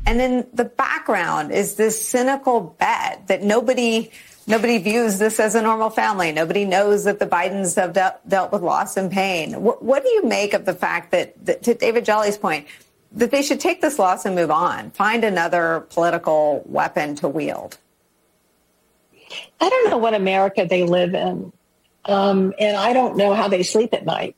[0.05, 4.11] And in the background is this cynical bet that nobody
[4.47, 6.31] nobody views this as a normal family.
[6.31, 9.61] Nobody knows that the Bidens have de- dealt with loss and pain.
[9.61, 12.67] What, what, do you make of the fact that, that, to David Jolly's point,
[13.13, 17.77] that they should take this loss and move on, find another political weapon to wield?
[19.61, 21.53] I don't know what America they live in,
[22.05, 24.35] um, and I don't know how they sleep at night.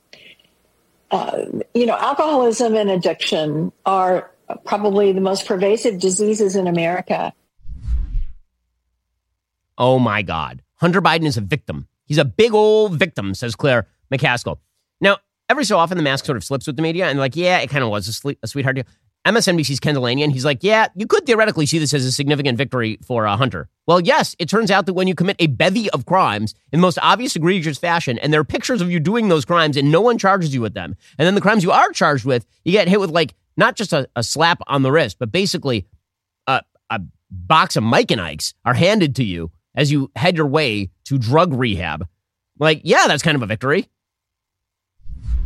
[1.13, 4.32] uh, you know, alcoholism and addiction are
[4.66, 7.34] probably the most pervasive diseases in America.
[9.78, 10.62] Oh my God.
[10.76, 11.88] Hunter Biden is a victim.
[12.06, 14.58] He's a big old victim, says Claire McCaskill.
[15.02, 15.18] Now,
[15.50, 17.70] every so often the mask sort of slips with the media and like, yeah, it
[17.70, 18.86] kind of was a, a sweetheart deal.
[19.26, 23.00] MSNBC's Ken Dilanian, he's like, yeah, you could theoretically see this as a significant victory
[23.06, 23.70] for uh, Hunter.
[23.88, 26.82] Well, yes, it turns out that when you commit a bevy of crimes in the
[26.82, 30.02] most obvious, egregious fashion, and there are pictures of you doing those crimes and no
[30.02, 32.89] one charges you with them, and then the crimes you are charged with, you get
[32.89, 35.86] hit with like not just a, a slap on the wrist, but basically
[36.48, 40.48] a, a box of Mike and Ike's are handed to you as you head your
[40.48, 42.08] way to drug rehab.
[42.60, 43.89] Like, yeah, that's kind of a victory.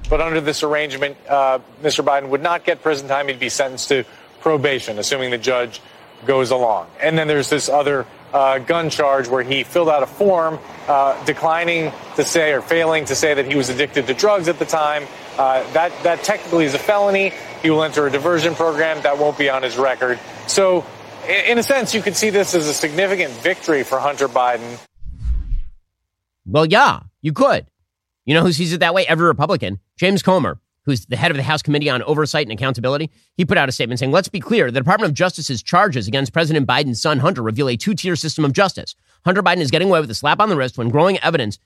[0.10, 2.04] But under this arrangement, uh, Mr.
[2.04, 3.28] Biden would not get prison time.
[3.28, 4.06] He'd be sentenced to
[4.39, 5.82] probation, assuming the judge
[6.26, 6.88] goes along.
[7.02, 11.24] And then there's this other uh, gun charge where he filled out a form uh,
[11.26, 14.65] declining to say or failing to say that he was addicted to drugs at the
[14.65, 15.06] time.
[15.38, 17.34] Uh, that, that technically is a felony.
[17.67, 19.01] He will enter a diversion program.
[19.01, 20.17] That won't be on his record.
[20.47, 20.86] So,
[21.27, 24.80] in, a sense, you could see this as a significant victory for Hunter Biden.
[26.45, 27.65] Well, yeah, you could.
[28.23, 29.06] You know who sees it that way?
[29.06, 29.82] Every Republican.
[29.97, 33.58] James Comer, who's the head of the House Committee on Oversight and Accountability, he put
[33.58, 37.01] out a statement saying, let's be clear, the Department of Justice's charges against President Biden's
[37.01, 38.95] son, Hunter, reveal a two tier system of justice.
[39.25, 41.60] Hunter Biden is getting away with a slap on the wrist when growing evidence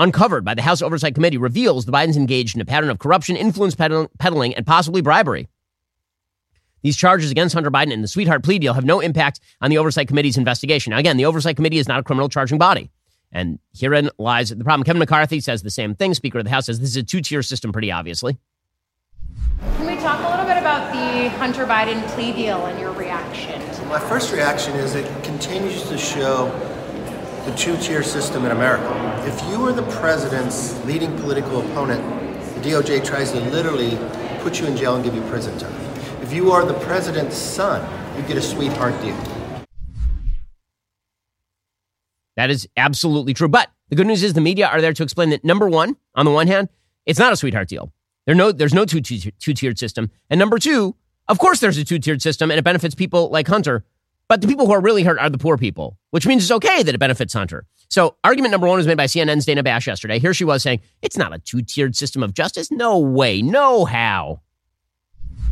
[0.00, 3.36] uncovered by the House Oversight Committee reveals the Bidens engaged in a pattern of corruption,
[3.36, 5.46] influence peddling, and possibly bribery.
[6.82, 9.76] These charges against Hunter Biden and the sweetheart plea deal have no impact on the
[9.76, 10.92] Oversight Committee's investigation.
[10.92, 12.90] Now, again, the Oversight Committee is not a criminal charging body.
[13.30, 14.84] And herein lies the problem.
[14.84, 16.14] Kevin McCarthy says the same thing.
[16.14, 18.38] Speaker of the House says this is a two tier system, pretty obviously.
[19.76, 23.60] Can we talk a little bit about the Hunter Biden plea deal and your reaction?
[23.88, 26.48] My first reaction is it continues to show
[27.50, 29.24] the two tier system in America.
[29.26, 32.00] If you are the president's leading political opponent,
[32.54, 33.98] the DOJ tries to literally
[34.40, 35.74] put you in jail and give you prison time.
[36.22, 37.84] If you are the president's son,
[38.16, 39.16] you get a sweetheart deal.
[42.36, 43.48] That is absolutely true.
[43.48, 46.24] But the good news is the media are there to explain that number one, on
[46.24, 46.68] the one hand,
[47.04, 47.92] it's not a sweetheart deal.
[48.26, 50.10] There no, there's no two tiered system.
[50.28, 50.94] And number two,
[51.28, 53.84] of course, there's a two tiered system and it benefits people like Hunter.
[54.30, 56.84] But the people who are really hurt are the poor people, which means it's okay
[56.84, 57.66] that it benefits Hunter.
[57.88, 60.20] So, argument number one was made by CNN's Dana Bash yesterday.
[60.20, 62.70] Here she was saying, it's not a two tiered system of justice.
[62.70, 64.40] No way, no how.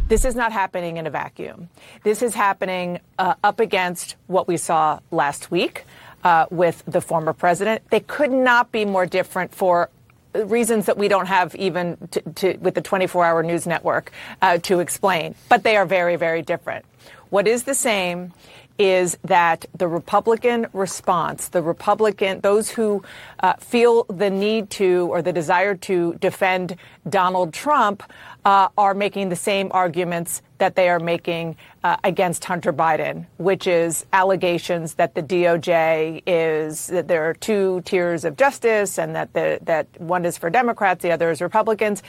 [0.07, 1.71] This is not happening in a vacuum.
[2.05, 5.85] This is happening uh, up against what we saw last week
[6.23, 7.83] uh, with the former president.
[7.91, 9.91] They could not be more different for
[10.35, 14.79] reasons that we don't have even to, to, with the 24-hour news network uh, to
[14.79, 15.35] explain.
[15.49, 16.85] But they are very, very different.
[17.31, 18.33] What is the same
[18.79, 23.03] is that the Republican response, the Republican, those who
[23.41, 26.77] uh, feel the need to or the desire to defend
[27.09, 28.03] Donald Trump
[28.45, 33.67] uh, are making the same arguments that they are making uh, against Hunter Biden, which
[33.67, 39.33] is allegations that the DOJ is that there are two tiers of justice and that
[39.33, 42.03] the, that one is for Democrats, the other is Republicans.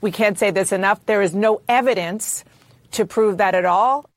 [0.00, 1.04] We can't say this enough.
[1.06, 2.44] There is no evidence
[2.92, 4.09] to prove that at all.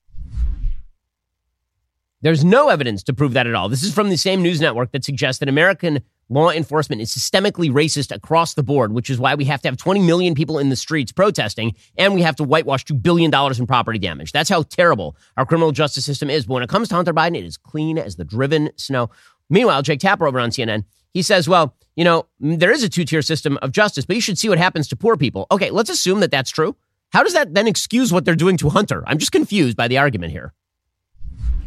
[2.23, 3.67] There's no evidence to prove that at all.
[3.67, 7.69] This is from the same news network that suggests that American law enforcement is systemically
[7.69, 10.69] racist across the board, which is why we have to have 20 million people in
[10.69, 14.31] the streets protesting and we have to whitewash $2 billion in property damage.
[14.31, 16.45] That's how terrible our criminal justice system is.
[16.45, 19.09] But when it comes to Hunter Biden, it is clean as the driven snow.
[19.49, 22.89] Meanwhile, Jake Tapper over on CNN, he says, well, you know, mm, there is a
[22.89, 25.45] two tier system of justice, but you should see what happens to poor people.
[25.51, 26.77] Okay, let's assume that that's true.
[27.11, 29.03] How does that then excuse what they're doing to Hunter?
[29.07, 30.53] I'm just confused by the argument here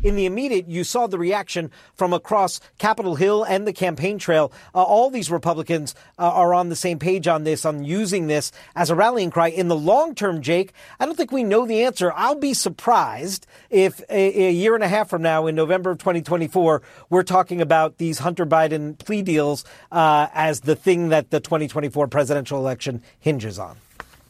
[0.07, 4.53] in the immediate, you saw the reaction from across Capitol Hill and the campaign trail.
[4.73, 8.53] Uh, all these Republicans uh, are on the same page on this, on using this
[8.77, 9.49] as a rallying cry.
[9.49, 12.13] In the long term, Jake, I don't think we know the answer.
[12.15, 15.99] I'll be surprised if a, a year and a half from now, in November of
[15.99, 21.41] 2024, we're talking about these Hunter Biden plea deals uh, as the thing that the
[21.41, 23.77] 2024 presidential election hinges on.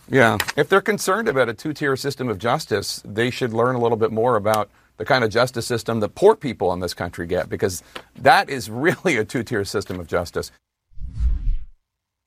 [0.09, 0.39] Yeah.
[0.57, 3.99] If they're concerned about a two tier system of justice, they should learn a little
[3.99, 7.49] bit more about the kind of justice system that poor people in this country get,
[7.49, 7.83] because
[8.17, 10.51] that is really a two tier system of justice.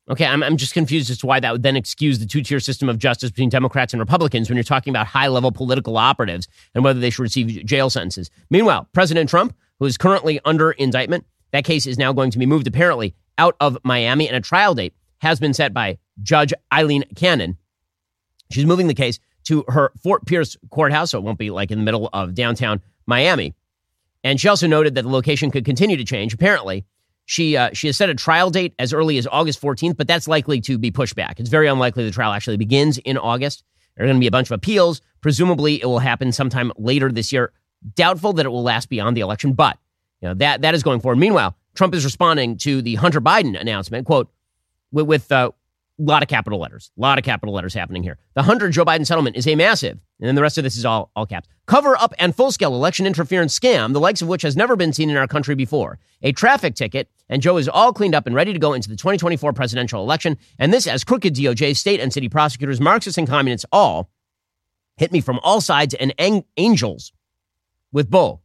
[0.10, 2.60] Okay, I'm, I'm just confused as to why that would then excuse the two tier
[2.60, 6.48] system of justice between Democrats and Republicans when you're talking about high level political operatives
[6.74, 8.32] and whether they should receive jail sentences.
[8.50, 12.48] Meanwhile, President Trump, who is currently under indictment, that case is now going to be
[12.48, 17.04] moved apparently out of Miami, and a trial date has been set by Judge Aileen
[17.16, 17.58] Cannon.
[18.52, 21.78] She's moving the case to her Fort Pierce courthouse, so it won't be like in
[21.78, 23.54] the middle of downtown Miami.
[24.24, 26.34] And she also noted that the location could continue to change.
[26.34, 26.86] Apparently,
[27.26, 30.28] She uh, she has set a trial date as early as August 14th, but that's
[30.28, 31.40] likely to be pushed back.
[31.40, 33.64] It's very unlikely the trial actually begins in August.
[33.96, 35.02] There are going to be a bunch of appeals.
[35.22, 37.52] Presumably, it will happen sometime later this year.
[37.96, 39.78] Doubtful that it will last beyond the election, but
[40.22, 41.20] you know that that is going forward.
[41.20, 44.06] Meanwhile, Trump is responding to the Hunter Biden announcement.
[44.08, 44.28] Quote
[44.92, 45.52] with, uh,
[46.04, 48.18] lot of capital letters, a lot of capital letters happening here.
[48.34, 50.86] The Hunter Joe Biden settlement is a massive, and then the rest of this is
[50.86, 51.48] all, all caps.
[51.68, 54.94] Cover up and full scale election interference scam, the likes of which has never been
[54.94, 56.00] seen in our country before.
[56.22, 58.96] A traffic ticket, and Joe is all cleaned up and ready to go into the
[58.96, 60.38] 2024 presidential election.
[60.58, 64.10] And this as crooked DOJ, state and city prosecutors, Marxists and communists all
[64.98, 67.14] hit me from all sides and ang- angels
[67.92, 68.42] with bull.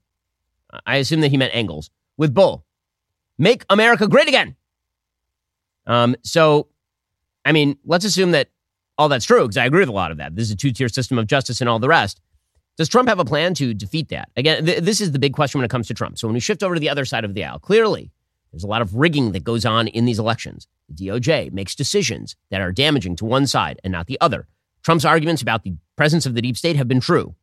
[0.86, 2.64] I assume that he meant angles with bull.
[3.38, 4.56] Make America great again.
[5.86, 6.68] Um, so
[7.44, 8.48] I mean, let's assume that
[8.96, 10.37] all that's true, because I agree with a lot of that.
[10.37, 12.20] This is a two tier system of justice and all the rest.
[12.76, 14.30] Does Trump have a plan to defeat that?
[14.37, 16.18] Again, th- this is the big question when it comes to Trump.
[16.18, 18.11] So when we shift over to the other side of the aisle, clearly
[18.52, 20.66] there's a lot of rigging that goes on in these elections.
[20.88, 24.46] The DOJ makes decisions that are damaging to one side and not the other.
[24.83, 27.35] Trump's arguments about the presence of the deep state have been true.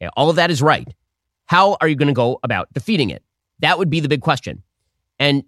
[0.00, 0.92] Okay, all of that is right.
[1.46, 3.22] How are you going to go about defeating it?
[3.60, 4.62] That would be the big question.
[5.18, 5.44] And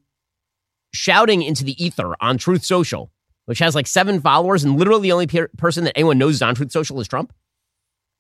[0.92, 3.10] shouting into the ether on Truth Social
[3.46, 6.42] which has like seven followers, and literally the only per- person that anyone knows is
[6.42, 7.32] on Truth Social is Trump.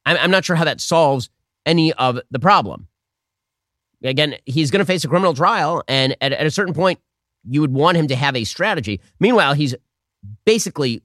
[0.06, 1.30] I'm, I'm not sure how that solves
[1.66, 2.88] any of the problem.
[4.02, 7.00] Again, he's going to face a criminal trial, and at, at a certain point,
[7.48, 9.00] you would want him to have a strategy.
[9.18, 9.74] Meanwhile, he's
[10.44, 11.02] basically,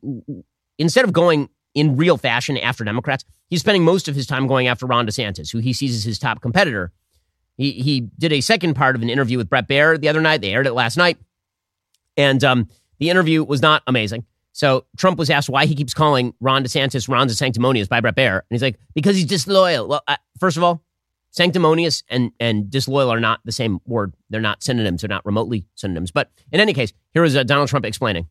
[0.77, 4.67] instead of going in real fashion after Democrats, he's spending most of his time going
[4.67, 6.91] after Ron DeSantis, who he sees as his top competitor.
[7.57, 10.41] He, he did a second part of an interview with Bret Baier the other night.
[10.41, 11.17] They aired it last night.
[12.15, 14.25] And um, the interview was not amazing.
[14.51, 18.37] So Trump was asked why he keeps calling Ron DeSantis Ron sanctimonious by Bret Baier.
[18.37, 19.87] And he's like, because he's disloyal.
[19.87, 20.83] Well, uh, first of all,
[21.31, 24.13] sanctimonious and, and disloyal are not the same word.
[24.29, 25.01] They're not synonyms.
[25.01, 26.11] They're not remotely synonyms.
[26.11, 28.27] But in any case, here is uh, Donald Trump explaining.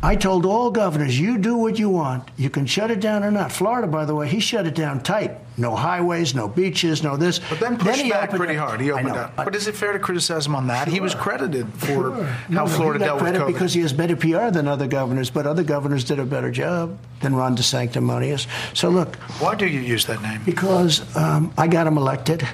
[0.00, 2.30] I told all governors, you do what you want.
[2.36, 3.50] You can shut it down or not.
[3.50, 5.32] Florida, by the way, he shut it down tight.
[5.56, 7.40] No highways, no beaches, no this.
[7.40, 8.80] But then pushed then back pretty hard.
[8.80, 9.34] He opened up.
[9.34, 10.84] But is it fair to criticize him on that?
[10.84, 10.94] Sure.
[10.94, 12.24] He was credited for sure.
[12.24, 13.46] how no, Florida dealt with COVID.
[13.48, 16.96] because he has better PR than other governors, but other governors did a better job
[17.20, 18.46] than Ron DeSanctimonious.
[18.74, 19.16] So look.
[19.40, 20.42] Why do you use that name?
[20.44, 22.46] Because um, I got him elected.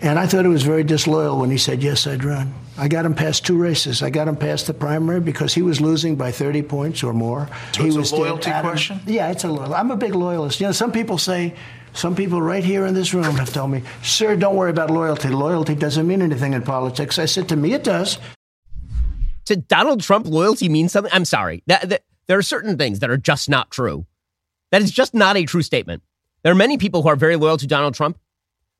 [0.00, 2.54] And I thought it was very disloyal when he said, yes, I'd run.
[2.78, 4.04] I got him past two races.
[4.04, 7.48] I got him past the primary because he was losing by 30 points or more.
[7.72, 9.00] So he it's was a loyalty question?
[9.04, 9.74] Yeah, it's a loyal.
[9.74, 10.60] I'm a big loyalist.
[10.60, 11.54] You know, some people say,
[11.92, 15.28] some people right here in this room have told me, sir, don't worry about loyalty.
[15.28, 17.18] Loyalty doesn't mean anything in politics.
[17.18, 18.18] I said, to me, it does.
[19.46, 21.12] To Donald Trump, loyalty means something.
[21.12, 21.64] I'm sorry.
[21.66, 24.06] That, that, there are certain things that are just not true.
[24.70, 26.04] That is just not a true statement.
[26.44, 28.18] There are many people who are very loyal to Donald Trump.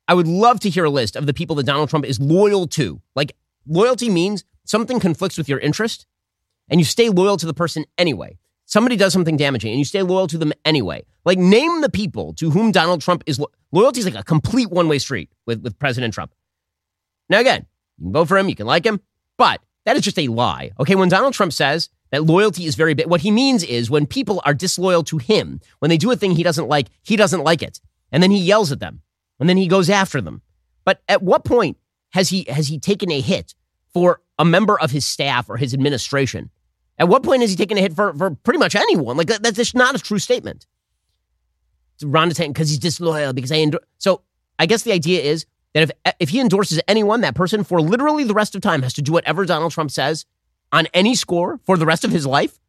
[0.07, 2.67] I would love to hear a list of the people that Donald Trump is loyal
[2.67, 3.01] to.
[3.15, 3.35] Like,
[3.65, 6.05] loyalty means something conflicts with your interest
[6.69, 8.37] and you stay loyal to the person anyway.
[8.65, 11.03] Somebody does something damaging and you stay loyal to them anyway.
[11.25, 14.69] Like, name the people to whom Donald Trump is lo- loyalty is like a complete
[14.69, 16.33] one way street with, with President Trump.
[17.29, 17.65] Now, again,
[17.97, 19.01] you can vote for him, you can like him,
[19.37, 20.71] but that is just a lie.
[20.79, 24.05] Okay, when Donald Trump says that loyalty is very big, what he means is when
[24.05, 27.43] people are disloyal to him, when they do a thing he doesn't like, he doesn't
[27.43, 27.79] like it.
[28.11, 29.01] And then he yells at them
[29.39, 30.43] and then he goes after them.
[30.85, 31.77] But at what point
[32.11, 33.53] has he has he taken a hit
[33.93, 36.49] for a member of his staff or his administration?
[36.97, 39.17] At what point has he taken a hit for, for pretty much anyone?
[39.17, 40.67] Like that's just not a true statement.
[42.03, 43.83] Ron DeSantis because he's disloyal because I endorse.
[43.97, 44.21] So
[44.57, 48.23] I guess the idea is that if if he endorses anyone, that person for literally
[48.23, 50.25] the rest of time has to do whatever Donald Trump says
[50.71, 52.59] on any score for the rest of his life.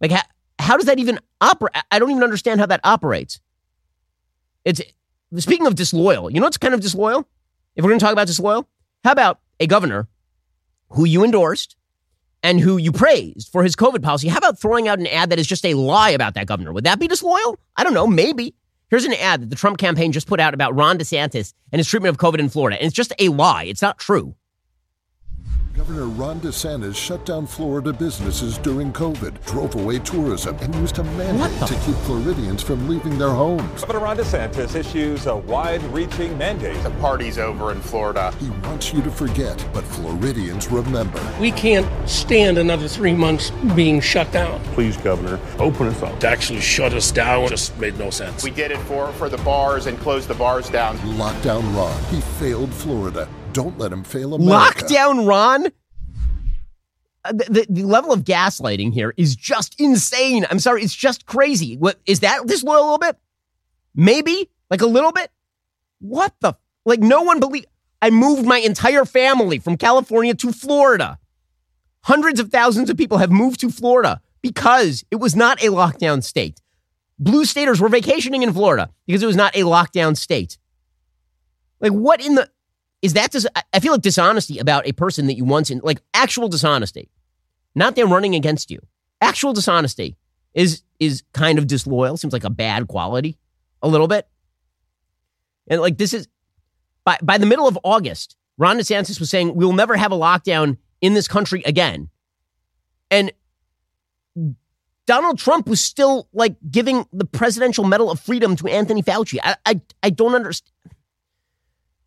[0.00, 0.22] Like how,
[0.58, 1.74] how does that even operate?
[1.90, 3.40] I don't even understand how that operates.
[4.64, 4.82] It's
[5.36, 7.28] Speaking of disloyal, you know what's kind of disloyal?
[7.78, 8.68] If we're going to talk about disloyal,
[9.04, 10.08] how about a governor
[10.90, 11.76] who you endorsed
[12.42, 14.26] and who you praised for his COVID policy?
[14.26, 16.72] How about throwing out an ad that is just a lie about that governor?
[16.72, 17.56] Would that be disloyal?
[17.76, 18.56] I don't know, maybe.
[18.90, 21.86] Here's an ad that the Trump campaign just put out about Ron DeSantis and his
[21.86, 22.76] treatment of COVID in Florida.
[22.78, 23.62] And it's just a lie.
[23.62, 24.34] It's not true.
[25.78, 31.04] Governor Ron DeSantis shut down Florida businesses during COVID, drove away tourism, and used a
[31.04, 33.82] mandate to keep Floridians from leaving their homes.
[33.82, 36.82] Governor Ron DeSantis issues a wide-reaching mandate.
[36.82, 38.34] The party's over in Florida.
[38.40, 41.22] He wants you to forget, but Floridians remember.
[41.40, 44.60] We can't stand another three months being shut down.
[44.74, 46.18] Please, Governor, open us up.
[46.18, 48.42] To actually shut us down just made no sense.
[48.42, 50.98] We did it for, for the bars and closed the bars down.
[50.98, 52.02] Lockdown Ron.
[52.12, 53.28] He failed Florida.
[53.52, 54.84] Don't let him fail America.
[54.84, 55.66] Lockdown Ron?
[57.24, 60.46] Uh, the, the, level of gaslighting here is just insane.
[60.50, 61.76] I'm sorry, it's just crazy.
[61.76, 63.16] What is that disloyal a little bit?
[63.94, 65.30] Maybe like a little bit.
[66.00, 67.00] What the like?
[67.00, 67.64] No one believe.
[68.00, 71.18] I moved my entire family from California to Florida.
[72.02, 76.22] Hundreds of thousands of people have moved to Florida because it was not a lockdown
[76.22, 76.60] state.
[77.18, 80.56] Blue staters were vacationing in Florida because it was not a lockdown state.
[81.80, 82.48] Like, what in the
[83.02, 83.30] is that?
[83.30, 87.10] Dis- I feel like dishonesty about a person that you once in, like actual dishonesty,
[87.74, 88.80] not them running against you.
[89.20, 90.16] Actual dishonesty
[90.54, 92.16] is is kind of disloyal.
[92.16, 93.38] Seems like a bad quality,
[93.82, 94.26] a little bit.
[95.68, 96.28] And like this is
[97.04, 100.76] by by the middle of August, Ron DeSantis was saying we'll never have a lockdown
[101.00, 102.08] in this country again,
[103.10, 103.30] and
[105.06, 109.38] Donald Trump was still like giving the Presidential Medal of Freedom to Anthony Fauci.
[109.42, 110.72] I I, I don't understand.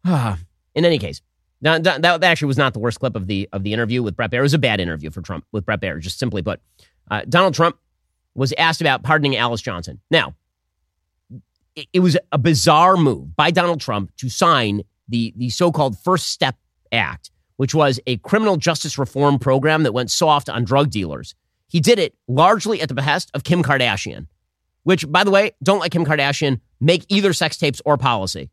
[0.03, 0.39] Ah.
[0.75, 1.21] In any case,
[1.61, 4.31] that, that actually was not the worst clip of the of the interview with Bret
[4.31, 4.39] Baier.
[4.39, 6.59] It was a bad interview for Trump with Bret Baier, just simply put.
[7.09, 7.77] Uh, Donald Trump
[8.33, 9.99] was asked about pardoning Alice Johnson.
[10.09, 10.35] Now,
[11.75, 16.29] it, it was a bizarre move by Donald Trump to sign the the so-called First
[16.29, 16.55] Step
[16.91, 21.35] Act, which was a criminal justice reform program that went soft on drug dealers.
[21.67, 24.27] He did it largely at the behest of Kim Kardashian,
[24.83, 28.49] which, by the way, don't let Kim Kardashian make either sex tapes or policy.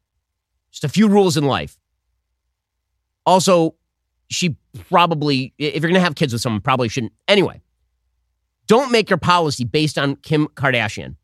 [0.71, 1.79] Just a few rules in life.
[3.29, 3.75] Also,
[4.31, 4.57] she
[4.89, 7.13] probably, if you're going to have kids with someone, probably shouldn't.
[7.29, 7.61] Anyway,
[8.67, 11.17] don't make your policy based on Kim Kardashian.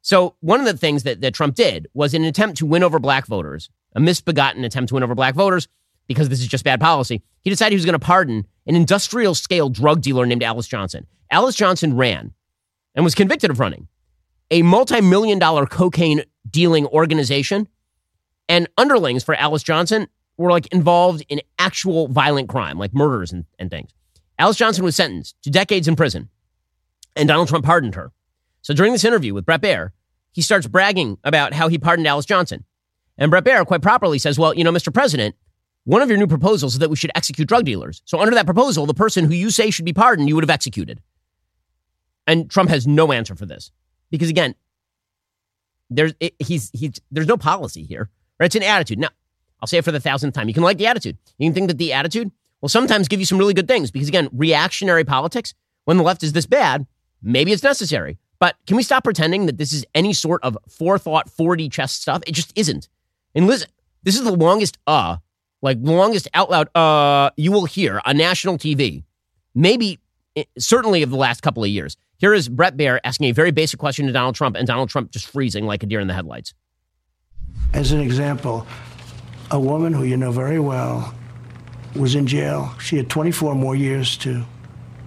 [0.00, 2.98] So, one of the things that, that Trump did was an attempt to win over
[2.98, 5.68] black voters, a misbegotten attempt to win over black voters,
[6.08, 7.22] because this is just bad policy.
[7.42, 11.06] He decided he was going to pardon an industrial scale drug dealer named Alice Johnson.
[11.30, 12.32] Alice Johnson ran
[12.94, 13.88] and was convicted of running
[14.50, 17.68] a multi million dollar cocaine dealing organization
[18.48, 23.44] and underlings for Alice Johnson were like involved in actual violent crime, like murders and,
[23.58, 23.90] and things.
[24.38, 26.28] Alice Johnson was sentenced to decades in prison,
[27.14, 28.12] and Donald Trump pardoned her.
[28.62, 29.90] So during this interview with Bret Baier,
[30.32, 32.64] he starts bragging about how he pardoned Alice Johnson.
[33.16, 34.92] And Bret Baier quite properly says, Well, you know, Mr.
[34.92, 35.36] President,
[35.84, 38.02] one of your new proposals is that we should execute drug dealers.
[38.04, 40.50] So under that proposal, the person who you say should be pardoned, you would have
[40.50, 41.00] executed.
[42.26, 43.70] And Trump has no answer for this.
[44.10, 44.54] Because again,
[45.90, 48.10] there's it, he's he's there's no policy here.
[48.40, 48.46] Right?
[48.46, 48.98] It's an attitude.
[48.98, 49.10] Now,
[49.64, 50.46] I'll say it for the thousandth time.
[50.46, 51.16] You can like the attitude.
[51.38, 54.08] You can think that the attitude will sometimes give you some really good things because,
[54.08, 55.54] again, reactionary politics,
[55.86, 56.86] when the left is this bad,
[57.22, 58.18] maybe it's necessary.
[58.38, 62.22] But can we stop pretending that this is any sort of forethought, 4D chess stuff?
[62.26, 62.90] It just isn't.
[63.34, 63.70] And listen,
[64.02, 65.16] this is the longest uh,
[65.62, 69.02] like the longest out loud uh you will hear on national TV.
[69.54, 69.98] Maybe,
[70.36, 71.96] eh, certainly of the last couple of years.
[72.18, 75.10] Here is Bret Baier asking a very basic question to Donald Trump, and Donald Trump
[75.10, 76.52] just freezing like a deer in the headlights.
[77.72, 78.66] As an example,
[79.54, 81.14] a woman who you know very well
[81.94, 82.74] was in jail.
[82.80, 84.44] She had 24 more years to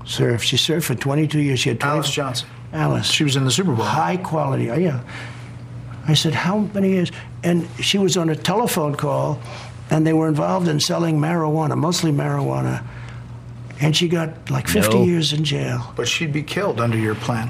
[0.06, 0.41] serve.
[0.41, 1.60] She served for 22 years.
[1.60, 2.48] She had 20, Alice Johnson.
[2.72, 3.08] Alice.
[3.12, 3.84] She was in the Super Bowl.
[3.84, 4.72] High quality.
[4.72, 5.02] Oh, yeah.
[6.08, 7.12] I said, how many years?
[7.43, 9.38] And she was on a telephone call,
[9.89, 12.86] and they were involved in selling marijuana, mostly marijuana.
[13.82, 15.04] And she got like 50 No.
[15.04, 15.91] years in jail.
[15.98, 17.50] But she'd be killed under your plan.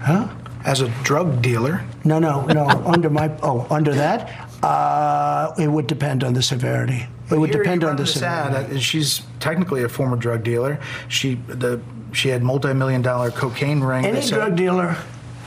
[0.00, 0.26] Huh?
[0.64, 1.84] As a drug dealer.
[2.02, 2.66] No, no, no.
[2.86, 7.06] under my, oh, under that, uh, it would depend on the severity.
[7.30, 8.56] It would Here depend on the this severity.
[8.56, 10.80] ad, uh, She's technically a former drug dealer.
[11.08, 11.80] She the
[12.12, 14.04] she had multi-million dollar cocaine ring.
[14.06, 14.96] Any They said- drug dealer,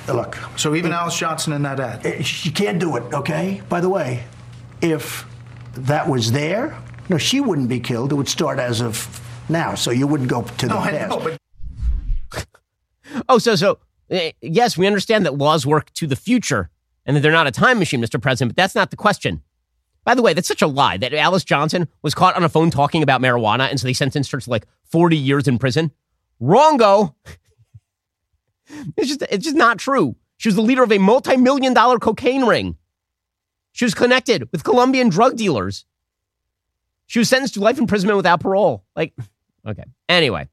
[0.08, 0.38] look.
[0.58, 2.26] So even Alice Johnson in that ad.
[2.26, 3.62] She can't do it, okay?
[3.68, 4.24] By the way,
[4.82, 5.26] if
[5.74, 6.78] that was there,
[7.10, 8.12] no, she wouldn't be killed.
[8.12, 11.10] It would start as of now, so you wouldn't go to the No, I past.
[11.10, 12.46] know, but
[13.28, 16.70] Oh, so so eh, yes, we understand that laws work to the future
[17.06, 18.22] and that they're not a time machine, Mr.
[18.22, 19.42] President, but that's not the question.
[20.04, 22.72] By the way, that's such a lie that Alice Johnson was caught on a phone
[22.72, 25.92] talking about marijuana, and so they sentenced her to like 40 years in prison.
[26.42, 27.16] Wrongo.
[28.96, 30.16] It's just it's just not true.
[30.38, 32.78] She was the leader of a multi-million dollar cocaine ring.
[33.74, 35.84] She was connected with Colombian drug dealers.
[37.06, 38.86] She was sentenced to life imprisonment without parole.
[38.96, 39.14] Like,
[39.68, 39.84] okay.
[40.08, 40.48] Anyway,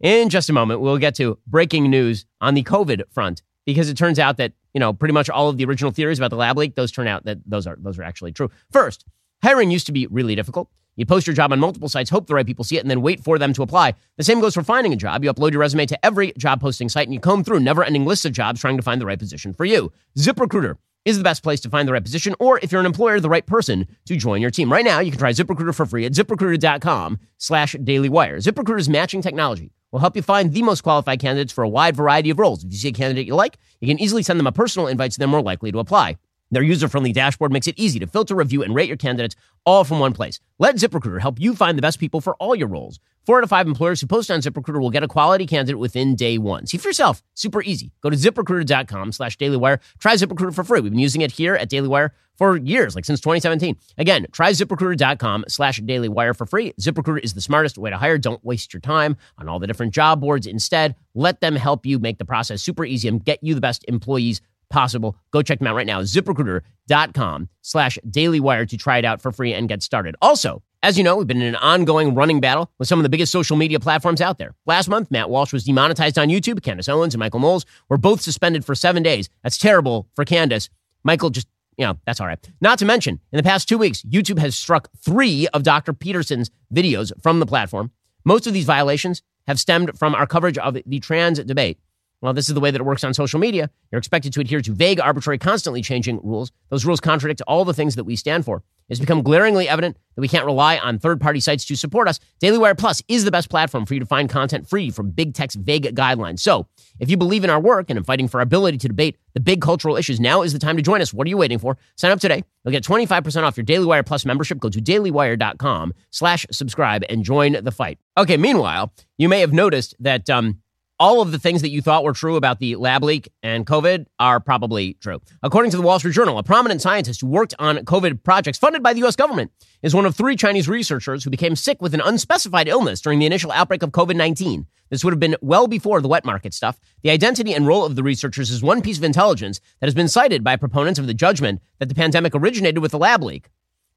[0.00, 3.96] in just a moment, we'll get to breaking news on the COVID front because it
[3.96, 6.56] turns out that, you know, pretty much all of the original theories about the lab
[6.56, 8.50] leak, those turn out that those are those are actually true.
[8.70, 9.04] First,
[9.42, 10.68] hiring used to be really difficult.
[10.96, 13.00] You post your job on multiple sites, hope the right people see it, and then
[13.00, 13.94] wait for them to apply.
[14.18, 15.24] The same goes for finding a job.
[15.24, 18.04] You upload your resume to every job posting site and you comb through never ending
[18.04, 19.90] lists of jobs trying to find the right position for you.
[20.18, 23.20] ZipRecruiter is the best place to find the right position, or if you're an employer,
[23.20, 24.72] the right person to join your team.
[24.72, 28.36] Right now, you can try ZipRecruiter for free at ziprecruiter.com slash dailywire.
[28.36, 32.30] ZipRecruiter's matching technology will help you find the most qualified candidates for a wide variety
[32.30, 32.64] of roles.
[32.64, 35.12] If you see a candidate you like, you can easily send them a personal invite
[35.12, 36.16] so they're more likely to apply.
[36.52, 39.34] Their user friendly dashboard makes it easy to filter, review, and rate your candidates
[39.64, 40.38] all from one place.
[40.58, 43.00] Let ZipRecruiter help you find the best people for all your roles.
[43.24, 46.16] Four out of five employers who post on ZipRecruiter will get a quality candidate within
[46.16, 46.66] day one.
[46.66, 47.22] See for yourself.
[47.34, 47.92] Super easy.
[48.02, 49.78] Go to ziprecruiter.com slash dailywire.
[49.98, 50.80] Try ZipRecruiter for free.
[50.80, 53.76] We've been using it here at Daily Wire for years, like since 2017.
[53.96, 56.72] Again, try ziprecruiter.com slash dailywire for free.
[56.80, 58.18] ZipRecruiter is the smartest way to hire.
[58.18, 60.46] Don't waste your time on all the different job boards.
[60.46, 63.84] Instead, let them help you make the process super easy and get you the best
[63.86, 64.40] employees
[64.72, 65.16] possible.
[65.30, 66.02] Go check them out right now.
[66.02, 70.16] ZipRecruiter.com slash dailywire to try it out for free and get started.
[70.20, 73.08] Also, as you know, we've been in an ongoing running battle with some of the
[73.08, 74.54] biggest social media platforms out there.
[74.66, 76.62] Last month, Matt Walsh was demonetized on YouTube.
[76.62, 79.28] Candace Owens and Michael Knowles were both suspended for seven days.
[79.44, 80.68] That's terrible for Candace.
[81.04, 81.46] Michael just,
[81.76, 82.38] you know, that's all right.
[82.60, 85.92] Not to mention, in the past two weeks, YouTube has struck three of Dr.
[85.92, 87.92] Peterson's videos from the platform.
[88.24, 91.78] Most of these violations have stemmed from our coverage of the trans debate.
[92.22, 93.68] Well, this is the way that it works on social media.
[93.90, 96.52] You're expected to adhere to vague, arbitrary, constantly changing rules.
[96.70, 98.62] Those rules contradict all the things that we stand for.
[98.88, 102.20] It's become glaringly evident that we can't rely on third party sites to support us.
[102.40, 105.34] Daily Wire Plus is the best platform for you to find content free from big
[105.34, 106.40] tech's vague guidelines.
[106.40, 106.66] So,
[107.00, 109.40] if you believe in our work and in fighting for our ability to debate the
[109.40, 111.12] big cultural issues, now is the time to join us.
[111.12, 111.78] What are you waiting for?
[111.96, 112.44] Sign up today.
[112.64, 114.58] You'll get 25% off your Daily Wire Plus membership.
[114.58, 117.98] Go to dailywire.com slash subscribe and join the fight.
[118.18, 120.61] Okay, meanwhile, you may have noticed that um,
[121.02, 124.06] all of the things that you thought were true about the lab leak and COVID
[124.20, 125.20] are probably true.
[125.42, 128.84] According to the Wall Street Journal, a prominent scientist who worked on COVID projects funded
[128.84, 129.16] by the U.S.
[129.16, 129.50] government
[129.82, 133.26] is one of three Chinese researchers who became sick with an unspecified illness during the
[133.26, 134.64] initial outbreak of COVID 19.
[134.90, 136.78] This would have been well before the wet market stuff.
[137.02, 140.06] The identity and role of the researchers is one piece of intelligence that has been
[140.06, 143.48] cited by proponents of the judgment that the pandemic originated with the lab leak.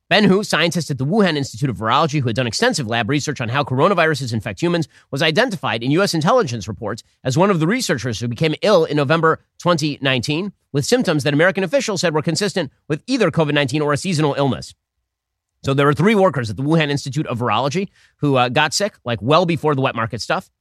[0.07, 3.41] Ben Hu, scientist at the Wuhan Institute of Virology who had done extensive lab research
[3.41, 6.13] on how coronaviruses infect humans, was identified in U.S.
[6.13, 11.23] intelligence reports as one of the researchers who became ill in November 2019 with symptoms
[11.23, 14.75] that American officials said were consistent with either COVID 19 or a seasonal illness.
[15.63, 18.93] So there were three workers at the Wuhan Institute of Virology who uh, got sick,
[19.05, 20.51] like well before the wet market stuff.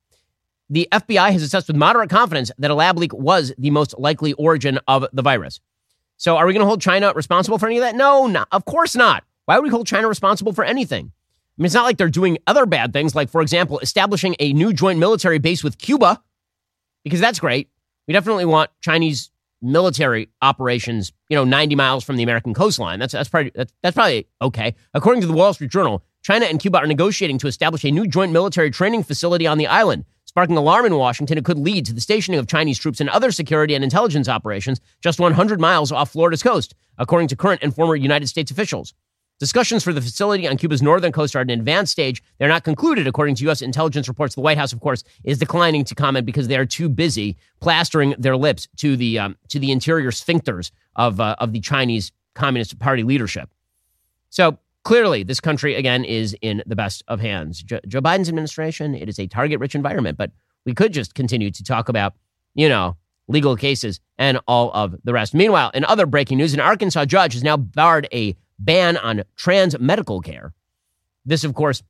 [0.71, 4.33] The FBI has assessed with moderate confidence that a lab leak was the most likely
[4.33, 5.61] origin of the virus.
[6.17, 7.95] So are we going to hold China responsible for any of that?
[7.95, 9.25] No, not, of course not.
[9.47, 11.13] Why would we hold China responsible for anything?
[11.57, 14.53] I mean, it's not like they're doing other bad things, like, for example, establishing a
[14.53, 16.23] new joint military base with Cuba,
[17.05, 17.69] because that's great.
[18.09, 19.31] We definitely want Chinese
[19.63, 22.99] military operations, you know, 90 miles from the American coastline.
[22.99, 24.75] That's, that's, probably, that's, that's probably okay.
[24.93, 28.07] According to the Wall Street Journal, China and Cuba are negotiating to establish a new
[28.07, 31.39] joint military training facility on the island, sparking alarm in Washington.
[31.39, 34.81] It could lead to the stationing of Chinese troops and other security and intelligence operations
[35.03, 38.93] just 100 miles off Florida's coast, according to current and former United States officials.
[39.41, 42.23] Discussions for the facility on Cuba's northern coast are at an advanced stage.
[42.39, 43.63] They're not concluded, according to U.S.
[43.63, 44.37] intelligence reports.
[44.37, 48.15] The White House, of course, is declining to comment because they are too busy plastering
[48.17, 52.79] their lips to the um, to the interior sphincters of uh, of the Chinese Communist
[52.79, 53.51] Party leadership.
[54.31, 57.61] So clearly, this country again is in the best of hands.
[57.61, 60.31] Jo- Joe Biden's administration it is a target-rich environment, but
[60.65, 62.15] we could just continue to talk about,
[62.55, 65.35] you know, legal cases and all of the rest.
[65.35, 69.79] Meanwhile, in other breaking news, an Arkansas judge has now barred a ban on trans
[69.79, 70.53] medical care.
[71.25, 71.83] This, of course,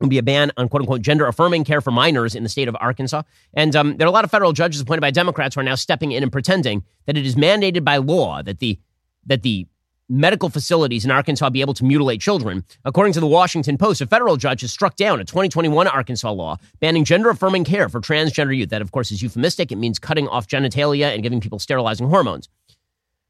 [0.00, 2.68] would be a ban on quote unquote gender affirming care for minors in the state
[2.68, 3.22] of Arkansas.
[3.54, 5.74] And um, there are a lot of federal judges appointed by Democrats who are now
[5.74, 8.78] stepping in and pretending that it is mandated by law that the
[9.26, 9.66] that the
[10.08, 12.64] medical facilities in Arkansas be able to mutilate children.
[12.84, 16.56] According to the Washington Post, a federal judge has struck down a 2021 Arkansas law
[16.80, 18.70] banning gender affirming care for transgender youth.
[18.70, 19.70] That, of course, is euphemistic.
[19.70, 22.48] It means cutting off genitalia and giving people sterilizing hormones.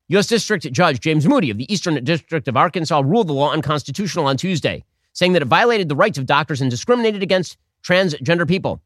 [0.09, 0.27] U.S.
[0.27, 4.37] District Judge James Moody of the Eastern District of Arkansas ruled the law unconstitutional on
[4.37, 8.81] Tuesday, saying that it violated the rights of doctors and discriminated against transgender people.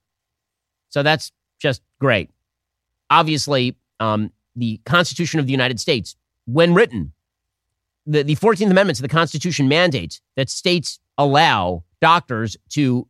[0.88, 2.30] So that's just great.
[3.08, 6.16] Obviously, um, the Constitution of the United States,
[6.46, 7.12] when written,
[8.04, 13.06] the, the 14th Amendment to the Constitution mandates that states allow doctors to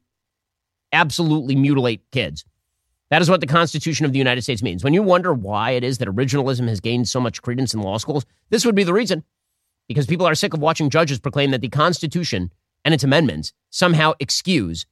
[0.93, 2.45] absolutely mutilate kids.
[3.13, 4.83] That is what the Constitution of the United States means.
[4.83, 7.99] When you wonder why it is that originalism has gained so much credence in law
[7.99, 9.23] schools, this would be the reason.
[9.87, 12.51] Because people are sick of watching judges proclaim that the Constitution
[12.87, 14.87] and its amendments somehow excuse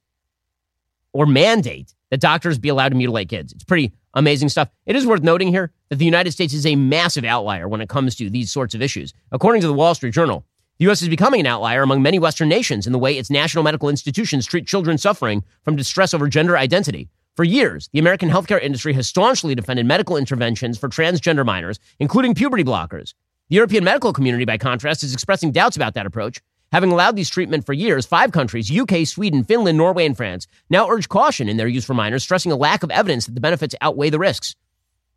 [1.15, 3.55] or mandate that doctors be allowed to mutilate kids.
[3.55, 4.69] It's pretty amazing stuff.
[4.85, 7.89] It is worth noting here that the United States is a massive outlier when it
[7.89, 9.15] comes to these sorts of issues.
[9.33, 10.45] According to the Wall Street Journal,
[10.77, 11.01] the U.S.
[11.01, 14.45] is becoming an outlier among many Western nations in the way its national medical institutions
[14.45, 17.09] treat children suffering from distress over gender identity.
[17.41, 22.35] For years, the American healthcare industry has staunchly defended medical interventions for transgender minors, including
[22.35, 23.15] puberty blockers.
[23.49, 26.43] The European medical community, by contrast, is expressing doubts about that approach.
[26.71, 30.87] Having allowed these treatment for years, five countries, UK, Sweden, Finland, Norway, and France, now
[30.91, 33.75] urge caution in their use for minors, stressing a lack of evidence that the benefits
[33.81, 34.55] outweigh the risks.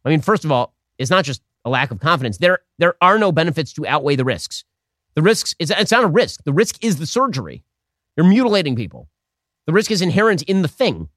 [0.05, 2.37] I mean, first of all, it's not just a lack of confidence.
[2.37, 4.63] There, there are no benefits to outweigh the risks.
[5.15, 6.45] The risks, is, it's not a risk.
[6.45, 7.65] The risk is the surgery.
[8.15, 9.09] You're mutilating people.
[9.65, 11.09] The risk is inherent in the thing.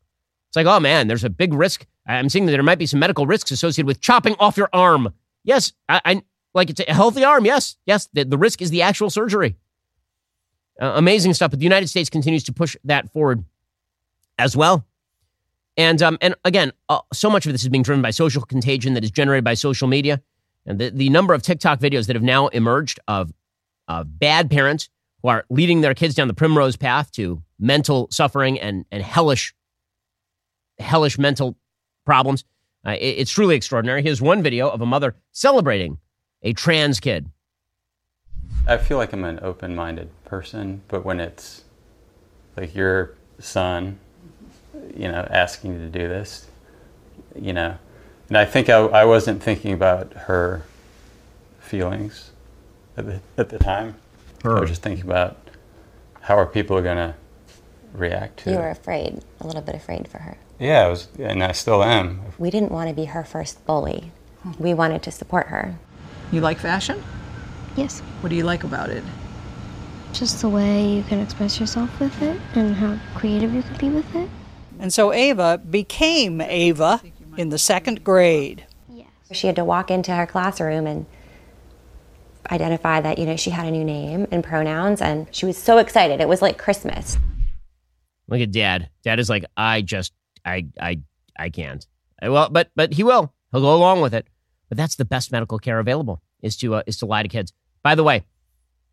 [0.57, 1.84] It's like, oh man, there's a big risk.
[2.07, 5.12] I'm seeing that there might be some medical risks associated with chopping off your arm.
[5.44, 6.22] Yes, I, I
[6.54, 7.44] like it's a healthy arm.
[7.44, 8.09] Yes, yes.
[8.14, 9.57] The, the risk is the actual surgery.
[10.80, 11.50] Uh, amazing stuff.
[11.50, 13.44] But the United States continues to push that forward
[14.38, 14.86] as well.
[15.76, 18.94] And um, and again, uh, so much of this is being driven by social contagion
[18.94, 20.22] that is generated by social media,
[20.64, 23.30] and the, the number of TikTok videos that have now emerged of
[23.88, 24.88] of bad parents
[25.20, 29.52] who are leading their kids down the primrose path to mental suffering and and hellish
[30.79, 31.57] hellish mental
[32.05, 32.45] problems.
[32.87, 34.03] Uh, it, it's truly extraordinary.
[34.03, 35.99] Here's one video of a mother celebrating
[36.43, 37.31] a trans kid.
[38.68, 41.64] I feel like I'm an open-minded person, but when it's
[42.57, 43.99] like your son
[44.95, 46.47] you know, asking you to do this,
[47.35, 47.77] you know.
[48.29, 50.64] And I think I, I wasn't thinking about her
[51.61, 52.31] feelings
[52.97, 53.97] at the, at the time.
[54.43, 54.57] Her.
[54.57, 55.37] I was just thinking about
[56.20, 57.14] how are people going to
[57.93, 60.37] react to You were afraid, a little bit afraid for her.
[60.59, 62.22] Yeah, I was, and I still am.
[62.38, 64.12] We didn't want to be her first bully.
[64.42, 64.52] Hmm.
[64.59, 65.78] We wanted to support her.
[66.32, 67.02] You like fashion?
[67.76, 68.00] Yes.
[68.20, 69.04] What do you like about it?
[70.12, 73.90] Just the way you can express yourself with it and how creative you can be
[73.90, 74.30] with it.
[74.78, 77.02] And so Ava became Ava
[77.36, 78.64] in the second grade.
[78.88, 79.09] Yes.
[79.32, 81.07] She had to walk into her classroom and
[82.50, 85.78] identify that, you know, she had a new name and pronouns, and she was so
[85.78, 86.20] excited.
[86.20, 87.18] It was like Christmas.
[88.28, 88.88] Look at dad.
[89.02, 90.12] Dad is like, I just,
[90.47, 91.01] I, I,
[91.38, 91.86] I can't.
[92.22, 93.34] I, well, but, but he will.
[93.53, 94.28] He'll go along with it.
[94.68, 97.53] But that's the best medical care available is to, uh, is to lie to kids.
[97.82, 98.24] By the way,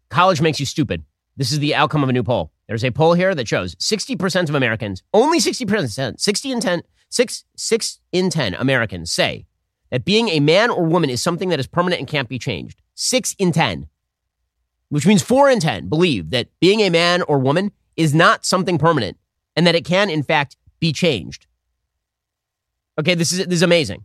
[0.09, 1.03] college makes you stupid.
[1.35, 2.51] This is the outcome of a new poll.
[2.67, 7.43] There's a poll here that shows 60% of Americans, only 60%, 60 in 10, 6,
[7.55, 9.45] 6 in 10 Americans say
[9.89, 12.81] that being a man or woman is something that is permanent and can't be changed.
[12.95, 13.87] 6 in 10.
[14.89, 18.77] Which means 4 in 10 believe that being a man or woman is not something
[18.77, 19.17] permanent
[19.55, 21.47] and that it can, in fact, be changed.
[22.99, 24.03] Okay, this is, this is amazing.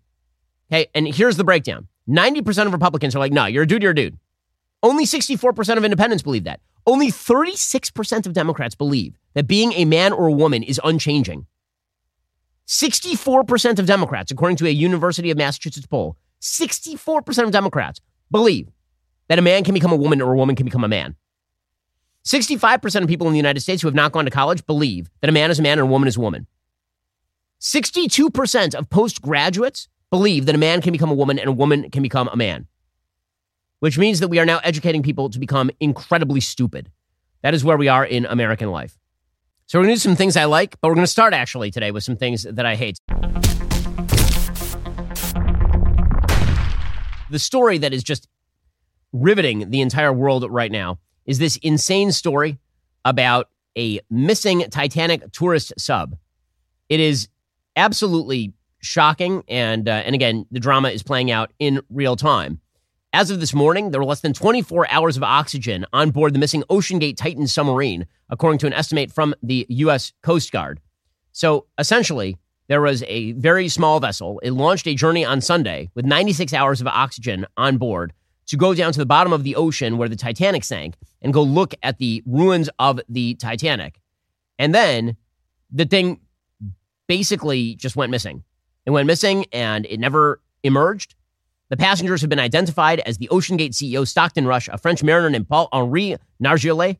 [0.70, 3.90] Okay, and here's the breakdown 90% of Republicans are like, no, you're a dude, you're
[3.90, 4.16] a dude.
[4.80, 6.60] Only 64% of independents believe that.
[6.86, 11.46] Only 36% of Democrats believe that being a man or a woman is unchanging.
[12.68, 18.00] 64% of Democrats, according to a University of Massachusetts poll, 64% of Democrats
[18.30, 18.68] believe
[19.26, 21.16] that a man can become a woman or a woman can become a man.
[22.24, 25.30] 65% of people in the United States who have not gone to college believe that
[25.30, 26.46] a man is a man and a woman is a woman.
[27.60, 32.02] 62% of postgraduates believe that a man can become a woman and a woman can
[32.02, 32.66] become a man
[33.80, 36.90] which means that we are now educating people to become incredibly stupid.
[37.42, 38.98] That is where we are in American life.
[39.66, 41.70] So we're going to do some things I like, but we're going to start actually
[41.70, 42.98] today with some things that I hate.
[47.30, 48.28] The story that is just
[49.12, 52.58] riveting the entire world right now is this insane story
[53.04, 56.16] about a missing Titanic tourist sub.
[56.88, 57.28] It is
[57.78, 62.60] absolutely shocking, and uh, and again, the drama is playing out in real time.
[63.14, 66.38] As of this morning, there were less than 24 hours of oxygen on board the
[66.38, 70.12] missing OceanGate Titan submarine, according to an estimate from the U.S.
[70.22, 70.80] Coast Guard.
[71.32, 72.36] So essentially,
[72.68, 74.40] there was a very small vessel.
[74.42, 78.12] It launched a journey on Sunday with 96 hours of oxygen on board
[78.48, 81.42] to go down to the bottom of the ocean where the Titanic sank and go
[81.42, 84.00] look at the ruins of the Titanic.
[84.58, 85.16] And then
[85.70, 86.20] the thing
[87.08, 88.44] basically just went missing.
[88.86, 91.14] It went missing and it never emerged.
[91.70, 95.48] The passengers have been identified as the OceanGate CEO Stockton Rush, a French mariner named
[95.48, 96.98] Paul Henri Nargeolet,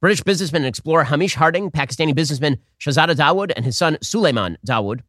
[0.00, 5.00] British businessman and explorer Hamish Harding, Pakistani businessman Shahzada Dawood, and his son Suleiman Dawood.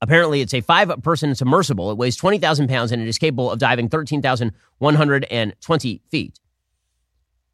[0.00, 1.90] Apparently, it's a five person submersible.
[1.90, 6.38] It weighs 20,000 pounds and it is capable of diving 13,120 feet.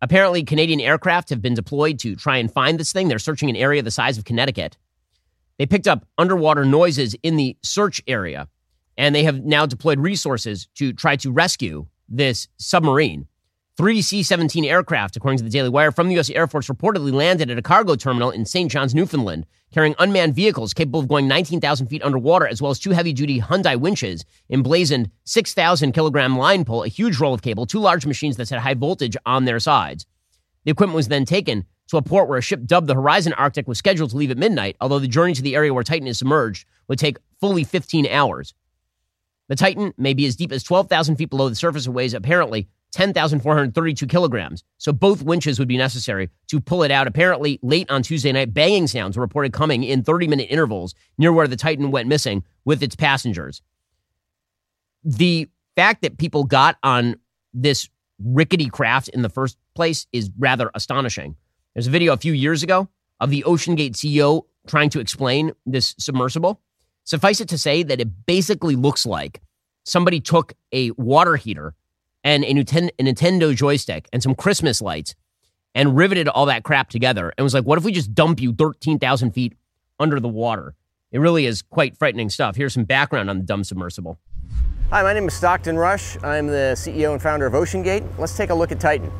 [0.01, 3.09] Apparently, Canadian aircraft have been deployed to try and find this thing.
[3.09, 4.77] They're searching an area the size of Connecticut.
[5.59, 8.49] They picked up underwater noises in the search area
[8.97, 13.27] and they have now deployed resources to try to rescue this submarine.
[13.77, 16.31] Three C 17 aircraft, according to the Daily Wire, from the U.S.
[16.31, 18.69] Air Force reportedly landed at a cargo terminal in St.
[18.69, 22.91] John's, Newfoundland, carrying unmanned vehicles capable of going 19,000 feet underwater, as well as two
[22.91, 27.79] heavy duty Hyundai winches, emblazoned 6,000 kilogram line pull, a huge roll of cable, two
[27.79, 30.07] large machines that had high voltage on their sides.
[30.65, 33.67] The equipment was then taken to a port where a ship dubbed the Horizon Arctic
[33.67, 36.19] was scheduled to leave at midnight, although the journey to the area where Titan is
[36.19, 38.55] submerged would take fully 15 hours.
[39.49, 42.69] The Titan may be as deep as 12,000 feet below the surface and weighs apparently
[42.93, 44.65] 10,432 kilograms.
[44.79, 47.07] So both winches would be necessary to pull it out.
[47.07, 51.33] Apparently, late on Tuesday night, banging sounds were reported coming in 30 minute intervals near
[51.33, 53.63] where the Titan went missing with its passengers.
[55.05, 57.17] The fact that people got on
[57.55, 57.89] this
[58.23, 61.37] rickety craft in the first place is rather astonishing.
[61.79, 62.89] There's a video a few years ago
[63.21, 66.61] of the OceanGate CEO trying to explain this submersible.
[67.05, 69.41] Suffice it to say that it basically looks like
[69.85, 71.77] somebody took a water heater
[72.25, 75.15] and a Nintendo joystick and some Christmas lights
[75.73, 78.53] and riveted all that crap together and was like, what if we just dump you
[78.53, 79.57] 13,000 feet
[80.01, 80.75] under the water?
[81.13, 82.57] It really is quite frightening stuff.
[82.57, 84.19] Here's some background on the dumb submersible.
[84.91, 86.21] Hi, my name is Stockton Rush.
[86.25, 88.19] I'm the CEO and founder of OceanGate.
[88.19, 89.13] Let's take a look at Titan.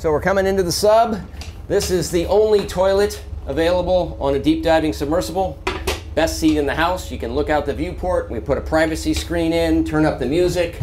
[0.00, 1.20] So we're coming into the sub.
[1.68, 5.62] This is the only toilet available on a deep diving submersible.
[6.14, 7.10] Best seat in the house.
[7.10, 8.30] You can look out the viewport.
[8.30, 10.80] We put a privacy screen in, turn up the music,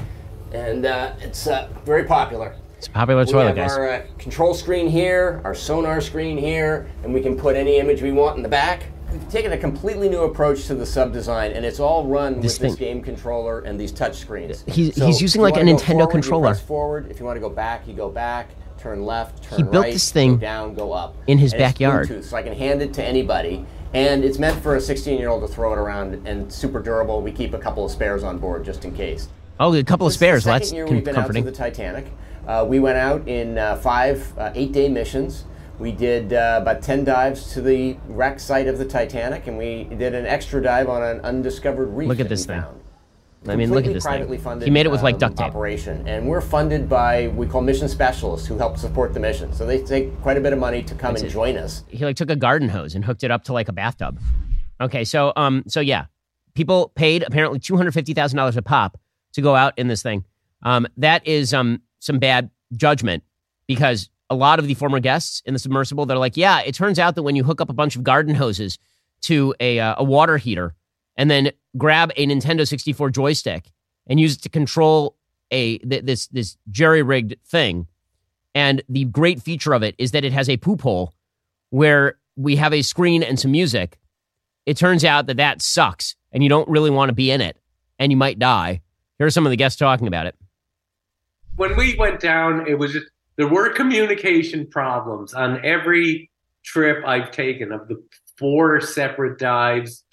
[0.53, 2.55] and uh, it's uh, very popular.
[2.78, 3.72] It's a popular we toilet, have guys.
[3.72, 8.03] our uh, control screen here, our sonar screen here, and we can put any image
[8.03, 8.84] we want in the back.
[9.11, 12.59] We've taken a completely new approach to the sub design, and it's all run This
[12.59, 14.63] with this game controller and these touch screens.
[14.68, 16.53] He's- So he's using like a Nintendo forward, controller.
[16.53, 17.09] forward.
[17.09, 18.49] If you want to go back, you go back.
[18.78, 21.15] Turn left, turn He built this thing go down, go up.
[21.28, 22.07] in his And backyard.
[22.07, 23.65] Bluetooth, so I can hand it to anybody.
[23.93, 27.21] And it's meant for a 16-year-old to throw it around, and super durable.
[27.21, 29.30] We keep a couple of spares on board just in case.
[29.59, 30.43] Oh, a couple of This is the spares.
[30.43, 31.43] second That's year we've been comforting.
[31.43, 32.05] out to the Titanic.
[32.47, 35.45] Uh, we went out in uh, five uh, eight-day missions.
[35.80, 39.86] We did uh, about ten dives to the wreck site of the Titanic, and we
[39.86, 42.07] did an extra dive on an undiscovered reef.
[42.09, 42.61] Look at this thing.
[42.61, 42.80] found.
[43.47, 44.43] I mean, look at this privately thing.
[44.43, 45.47] funded, He made it with like um, duct tape.
[45.47, 49.53] operation, and we're funded by we call mission specialists who help support the mission.
[49.53, 51.33] So they take quite a bit of money to come That's and it.
[51.33, 51.83] join us.
[51.88, 54.19] He like took a garden hose and hooked it up to like a bathtub.
[54.81, 56.05] Okay, so um, so yeah,
[56.55, 58.99] people paid apparently two hundred fifty thousand dollars a pop
[59.33, 60.25] to go out in this thing.
[60.63, 63.23] Um, that is um some bad judgment
[63.67, 66.99] because a lot of the former guests in the submersible they're like, yeah, it turns
[66.99, 68.77] out that when you hook up a bunch of garden hoses
[69.21, 70.75] to a uh, a water heater
[71.15, 73.71] and then grab a Nintendo sixty four joystick
[74.07, 75.15] and use it to control
[75.51, 77.88] a th- this this jerry rigged thing.
[78.55, 81.13] And the great feature of it is that it has a poop hole
[81.69, 83.97] where we have a screen and some music.
[84.65, 87.57] It turns out that that sucks and you don't really want to be in it
[87.99, 88.82] and you might die.
[89.17, 90.36] Here are some of the guests talking about it.
[91.55, 96.30] when we went down, it was just there were communication problems on every
[96.63, 98.03] trip I've taken of the
[98.38, 100.03] four separate dives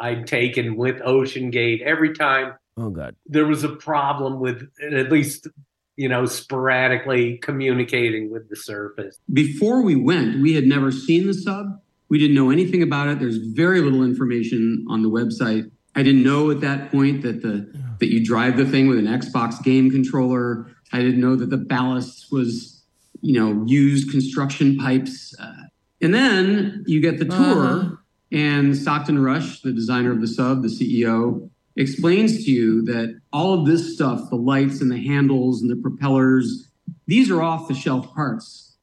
[0.00, 1.82] I'd taken with OceanGate.
[1.82, 3.16] Every time Oh god.
[3.26, 5.48] there was a problem with at least
[5.96, 9.18] you know sporadically communicating with the surface.
[9.32, 11.80] Before we went, we had never seen the sub.
[12.08, 13.18] We didn't know anything about it.
[13.18, 15.70] There's very little information on the website.
[15.94, 19.06] I didn't know at that point that the that you drive the thing with an
[19.06, 20.68] Xbox game controller.
[20.92, 22.82] I didn't know that the ballast was,
[23.20, 25.34] you know, used construction pipes.
[25.38, 25.52] Uh,
[26.00, 27.96] and then you get the tour, Uh-huh.
[28.30, 33.54] And Stockton Rush, the designer of the sub, the CEO, explains to you that all
[33.54, 36.68] of this stuff, the lights and the handles and the propellers,
[37.06, 38.76] these are off the shelf parts.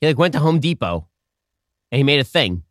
[0.00, 1.08] He like went to Home Depot
[1.90, 2.62] and he made a thing.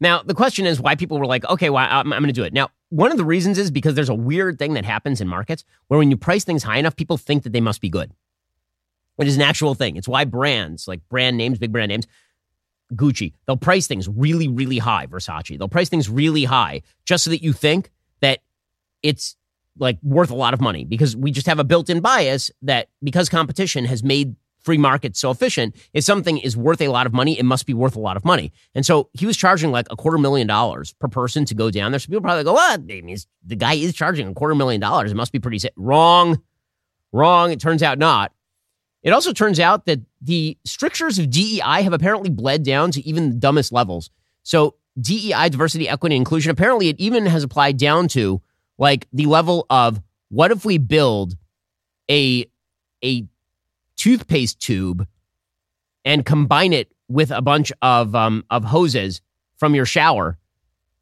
[0.00, 2.44] Now, the question is why people were like, okay, well, I'm, I'm going to do
[2.44, 2.52] it.
[2.52, 5.64] Now, one of the reasons is because there's a weird thing that happens in markets
[5.88, 8.12] where when you price things high enough, people think that they must be good.
[9.18, 9.96] It is an actual thing.
[9.96, 12.06] It's why brands, like brand names, big brand names,
[12.94, 15.58] Gucci, they'll price things really, really high, Versace.
[15.58, 18.40] They'll price things really high just so that you think that
[19.02, 19.36] it's
[19.78, 23.28] like worth a lot of money because we just have a built-in bias that because
[23.28, 27.38] competition has made free markets so efficient, if something is worth a lot of money,
[27.38, 28.52] it must be worth a lot of money.
[28.74, 31.92] And so he was charging like a quarter million dollars per person to go down
[31.92, 32.00] there.
[32.00, 32.80] So people probably go, what?
[32.80, 35.12] I mean, the guy is charging a quarter million dollars.
[35.12, 36.42] It must be pretty sa-" wrong.
[37.12, 37.52] Wrong.
[37.52, 38.32] It turns out not.
[39.06, 43.30] It also turns out that the strictures of DEI have apparently bled down to even
[43.30, 44.10] the dumbest levels.
[44.42, 48.42] So DEI, diversity, equity, inclusion, apparently it even has applied down to
[48.78, 51.36] like the level of what if we build
[52.10, 52.46] a
[53.04, 53.28] a
[53.96, 55.06] toothpaste tube
[56.04, 59.20] and combine it with a bunch of um, of hoses
[59.56, 60.36] from your shower,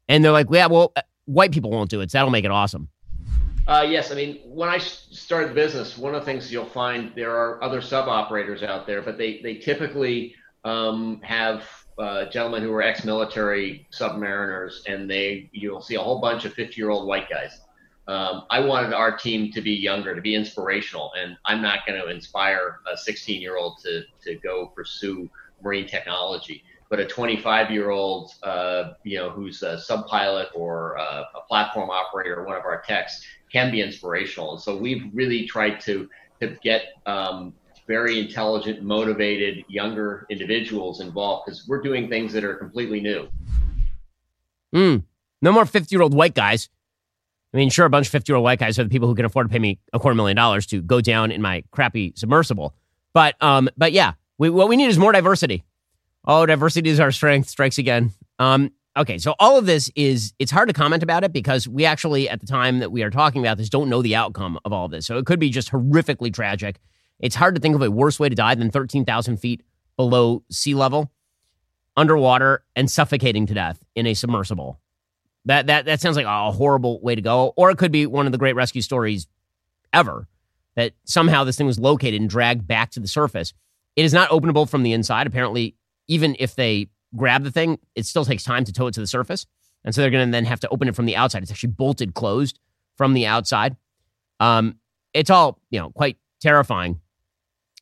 [0.07, 2.51] and they're like, yeah, well, uh, white people won't do it, so that'll make it
[2.51, 2.87] awesome.
[3.67, 7.11] Uh, yes, I mean, when I started the business, one of the things you'll find
[7.15, 11.63] there are other sub operators out there, but they, they typically um, have
[11.97, 17.07] uh, gentlemen who are ex-military submariners, and they you'll see a whole bunch of 50-year-old
[17.07, 17.61] white guys.
[18.07, 21.99] Um, I wanted our team to be younger, to be inspirational, and I'm not going
[21.99, 25.27] to inspire a 16-year-old to to go pursue
[25.63, 26.63] marine technology.
[26.95, 32.37] But a 25-year-old, uh, you know, who's a sub pilot or uh, a platform operator,
[32.37, 33.21] or one of our techs,
[33.51, 34.53] can be inspirational.
[34.53, 37.53] And so we've really tried to to get um,
[37.85, 43.27] very intelligent, motivated, younger individuals involved because we're doing things that are completely new.
[44.73, 45.03] Mm,
[45.41, 46.69] no more 50 year old white guys.
[47.53, 49.15] I mean, sure, a bunch of 50 year old white guys are the people who
[49.15, 52.13] can afford to pay me a quarter million dollars to go down in my crappy
[52.15, 52.73] submersible.
[53.11, 55.65] But, um, but yeah, we, what we need is more diversity.
[56.27, 57.49] Oh, diversity is our strength.
[57.49, 58.11] Strikes again.
[58.39, 61.85] Um, okay, so all of this is it's hard to comment about it because we
[61.85, 64.73] actually, at the time that we are talking about this, don't know the outcome of
[64.73, 65.05] all of this.
[65.05, 66.79] So it could be just horrifically tragic.
[67.19, 69.63] It's hard to think of a worse way to die than 13,000 feet
[69.97, 71.11] below sea level,
[71.95, 74.79] underwater, and suffocating to death in a submersible.
[75.45, 77.53] That that that sounds like a horrible way to go.
[77.55, 79.27] Or it could be one of the great rescue stories
[79.93, 80.27] ever.
[80.75, 83.53] That somehow this thing was located and dragged back to the surface.
[83.95, 85.27] It is not openable from the inside.
[85.27, 85.75] Apparently,
[86.07, 89.07] even if they grab the thing, it still takes time to tow it to the
[89.07, 89.45] surface.
[89.83, 91.43] And so they're going to then have to open it from the outside.
[91.43, 92.59] It's actually bolted closed
[92.97, 93.75] from the outside.
[94.39, 94.79] Um,
[95.13, 96.99] it's all, you know, quite terrifying.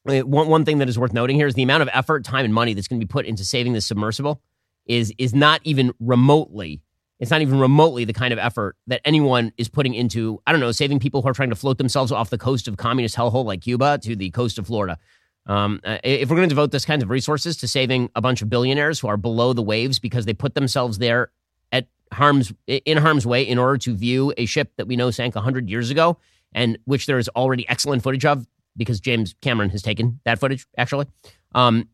[0.04, 2.54] One, one thing that is worth noting here is the amount of effort, time, and
[2.54, 4.42] money that's going to be put into saving this submersible
[4.86, 6.82] is is not even remotely
[7.24, 10.60] it's not even remotely the kind of effort that anyone is putting into, I don't
[10.60, 13.46] know, saving people who are trying to float themselves off the coast of communist hellhole
[13.46, 14.98] like Cuba to the coast of Florida.
[15.46, 18.42] Um, uh, if we're going to devote this kinds of resources to saving a bunch
[18.42, 21.32] of billionaires who are below the waves because they put themselves there
[21.72, 25.36] at harm's in harm's way in order to view a ship that we know sank
[25.36, 26.18] 100 years ago
[26.54, 30.66] and which there is already excellent footage of because James Cameron has taken that footage
[30.78, 31.08] actually.
[31.54, 31.90] Um,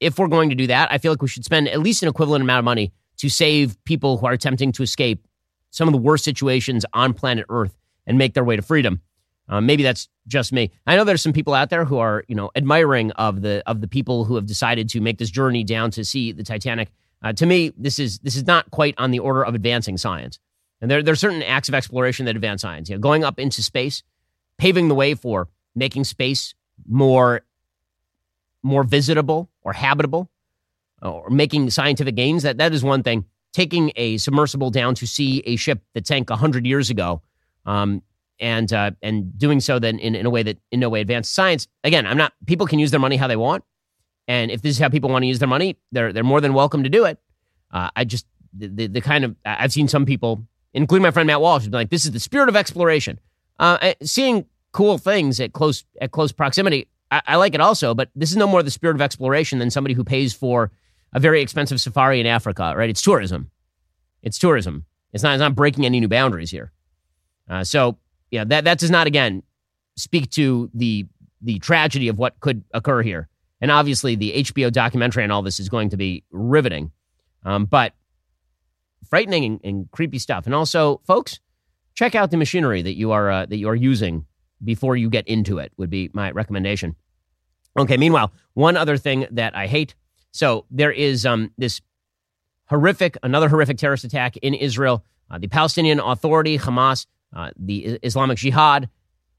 [0.00, 2.08] if we're going to do that, I feel like we should spend at least an
[2.08, 5.26] equivalent amount of money to save people who are attempting to escape
[5.70, 7.76] some of the worst situations on planet Earth
[8.06, 9.00] and make their way to freedom.
[9.48, 10.70] Uh, maybe that's just me.
[10.86, 13.80] I know there's some people out there who are, you know, admiring of the of
[13.80, 16.90] the people who have decided to make this journey down to see the Titanic.
[17.22, 20.38] Uh, to me, this is this is not quite on the order of advancing science.
[20.80, 22.88] And there, there are certain acts of exploration that advance science.
[22.88, 24.02] You know, going up into space,
[24.58, 26.54] paving the way for making space
[26.86, 27.42] more
[28.62, 30.30] more visitable or habitable,
[31.02, 33.26] or making scientific gains, that, that is one thing.
[33.52, 37.22] Taking a submersible down to see a ship that sank 100 years ago
[37.66, 38.02] um,
[38.40, 41.34] and uh, and doing so then in, in a way that in no way advanced
[41.34, 41.68] science.
[41.84, 43.64] Again, I'm not, people can use their money how they want.
[44.26, 46.54] And if this is how people want to use their money, they're, they're more than
[46.54, 47.18] welcome to do it.
[47.70, 48.26] Uh, I just,
[48.56, 51.72] the, the, the, kind of, I've seen some people, including my friend Matt Walsh, been
[51.72, 53.20] like, this is the spirit of exploration.
[53.58, 58.10] Uh, seeing cool things at close, at close proximity, I, I like it also, but
[58.14, 60.70] this is no more the spirit of exploration than somebody who pays for
[61.12, 62.88] a very expensive safari in Africa, right?
[62.88, 63.50] It's tourism.
[64.22, 64.86] It's tourism.
[65.12, 66.72] It's not, it's not breaking any new boundaries here.
[67.48, 67.98] Uh, so,
[68.34, 69.42] yeah, that, that does not, again,
[69.96, 71.06] speak to the,
[71.40, 73.28] the tragedy of what could occur here.
[73.60, 76.92] And obviously, the HBO documentary and all this is going to be riveting,
[77.44, 77.94] um, but
[79.08, 80.46] frightening and, and, creepy stuff.
[80.46, 81.40] And also, folks,
[81.94, 84.26] check out the machinery that you are uh, that you are using
[84.62, 85.72] before you get into it.
[85.76, 86.96] Would be my recommendation.
[87.78, 87.96] Okay.
[87.96, 89.94] Meanwhile, one other thing that I hate
[90.34, 91.80] so there is um, this
[92.66, 95.04] horrific, another horrific terrorist attack in Israel.
[95.30, 98.88] Uh, the Palestinian Authority, Hamas, uh, the Islamic Jihad,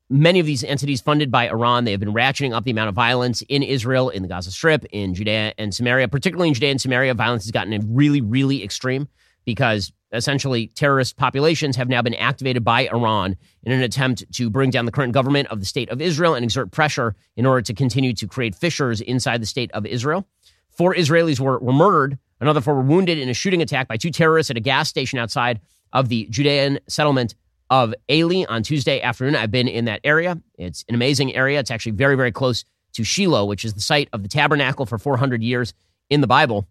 [0.09, 2.95] many of these entities funded by Iran, they have been ratcheting up the amount of
[2.95, 6.81] violence in Israel, in the Gaza Strip, in Judea and Samaria, particularly in Judea and
[6.81, 7.13] Samaria.
[7.13, 9.07] Violence has gotten really, really extreme
[9.45, 14.69] because essentially terrorist populations have now been activated by Iran in an attempt to bring
[14.69, 17.73] down the current government of the state of Israel and exert pressure in order to
[17.73, 20.27] continue to create fissures inside the state of Israel.
[20.71, 22.17] Four Israelis were, were murdered.
[22.39, 25.19] Another four were wounded in a shooting attack by two terrorists at a gas station
[25.19, 25.61] outside
[25.93, 27.35] of the Judean settlement
[27.69, 29.35] of Eli on Tuesday afternoon.
[29.35, 30.39] I've been in that area.
[30.57, 31.59] It's an amazing area.
[31.59, 34.97] It's actually very, very close to Shiloh, which is the site of the tabernacle for
[34.97, 35.73] 400 years
[36.09, 36.67] in the Bible.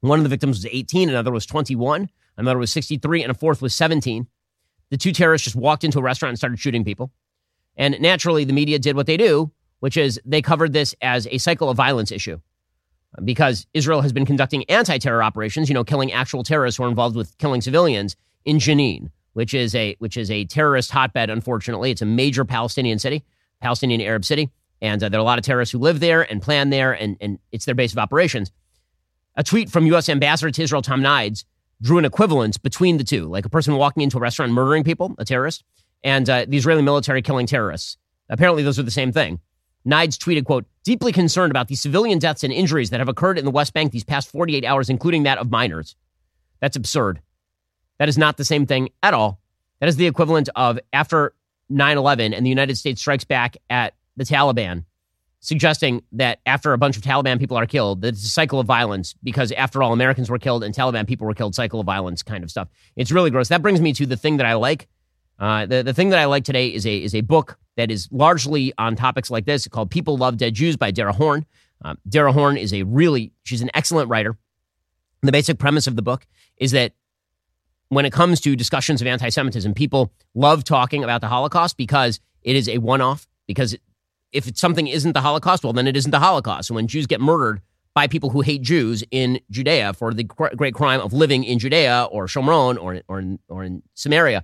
[0.00, 3.62] One of the victims was 18, another was 21, another was 63, and a fourth
[3.62, 4.26] was 17.
[4.90, 7.12] The two terrorists just walked into a restaurant and started shooting people.
[7.76, 11.38] And naturally, the media did what they do, which is they covered this as a
[11.38, 12.40] cycle of violence issue
[13.24, 16.88] because Israel has been conducting anti terror operations, you know, killing actual terrorists who are
[16.88, 21.30] involved with killing civilians in Jenin, which is a which is a terrorist hotbed.
[21.30, 23.24] Unfortunately, it's a major Palestinian city,
[23.60, 26.42] Palestinian Arab city, and uh, there are a lot of terrorists who live there and
[26.42, 28.50] plan there, and and it's their base of operations.
[29.36, 30.08] A tweet from U.S.
[30.08, 31.44] Ambassador to Israel Tom Nides
[31.80, 35.14] drew an equivalence between the two, like a person walking into a restaurant murdering people,
[35.18, 35.64] a terrorist,
[36.04, 37.96] and uh, the Israeli military killing terrorists.
[38.28, 39.40] Apparently, those are the same thing.
[39.84, 43.44] Nides tweeted, quote, deeply concerned about the civilian deaths and injuries that have occurred in
[43.44, 45.96] the West Bank these past 48 hours, including that of minors.
[46.60, 47.20] That's absurd.
[48.02, 49.38] That is not the same thing at all.
[49.78, 51.34] That is the equivalent of after
[51.68, 54.86] 9 11 and the United States strikes back at the Taliban,
[55.38, 58.66] suggesting that after a bunch of Taliban people are killed, that it's a cycle of
[58.66, 62.24] violence because after all, Americans were killed and Taliban people were killed, cycle of violence
[62.24, 62.66] kind of stuff.
[62.96, 63.46] It's really gross.
[63.46, 64.88] That brings me to the thing that I like.
[65.38, 68.08] Uh, the, the thing that I like today is a, is a book that is
[68.10, 71.46] largely on topics like this called People Love Dead Jews by Dara Horn.
[71.84, 74.36] Um, Dara Horn is a really, she's an excellent writer.
[75.22, 76.26] The basic premise of the book
[76.56, 76.94] is that
[77.92, 82.20] when it comes to discussions of anti Semitism, people love talking about the Holocaust because
[82.40, 83.28] it is a one off.
[83.46, 83.76] Because
[84.32, 86.70] if something isn't the Holocaust, well, then it isn't the Holocaust.
[86.70, 87.60] And when Jews get murdered
[87.92, 92.08] by people who hate Jews in Judea for the great crime of living in Judea
[92.10, 94.42] or Shomron or, or, in, or in Samaria,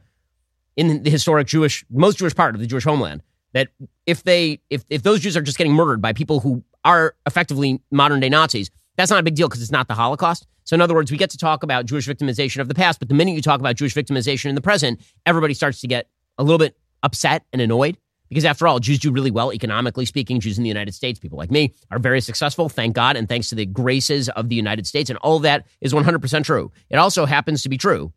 [0.77, 3.23] in the historic Jewish, most Jewish part of the Jewish homeland,
[3.55, 3.69] that
[4.05, 7.81] if they, if, if those Jews are just getting murdered by people who are effectively
[7.91, 10.47] modern day Nazis, that's not a big deal because it's not the Holocaust.
[10.65, 13.09] So, in other words, we get to talk about Jewish victimization of the past, but
[13.09, 16.43] the minute you talk about Jewish victimization in the present, everybody starts to get a
[16.43, 17.97] little bit upset and annoyed
[18.29, 20.41] because, after all, Jews do really well economically speaking.
[20.41, 23.49] Jews in the United States, people like me, are very successful, thank God, and thanks
[23.51, 25.09] to the graces of the United States.
[25.09, 26.73] And all of that is 100% true.
[26.91, 28.13] It also happens to be true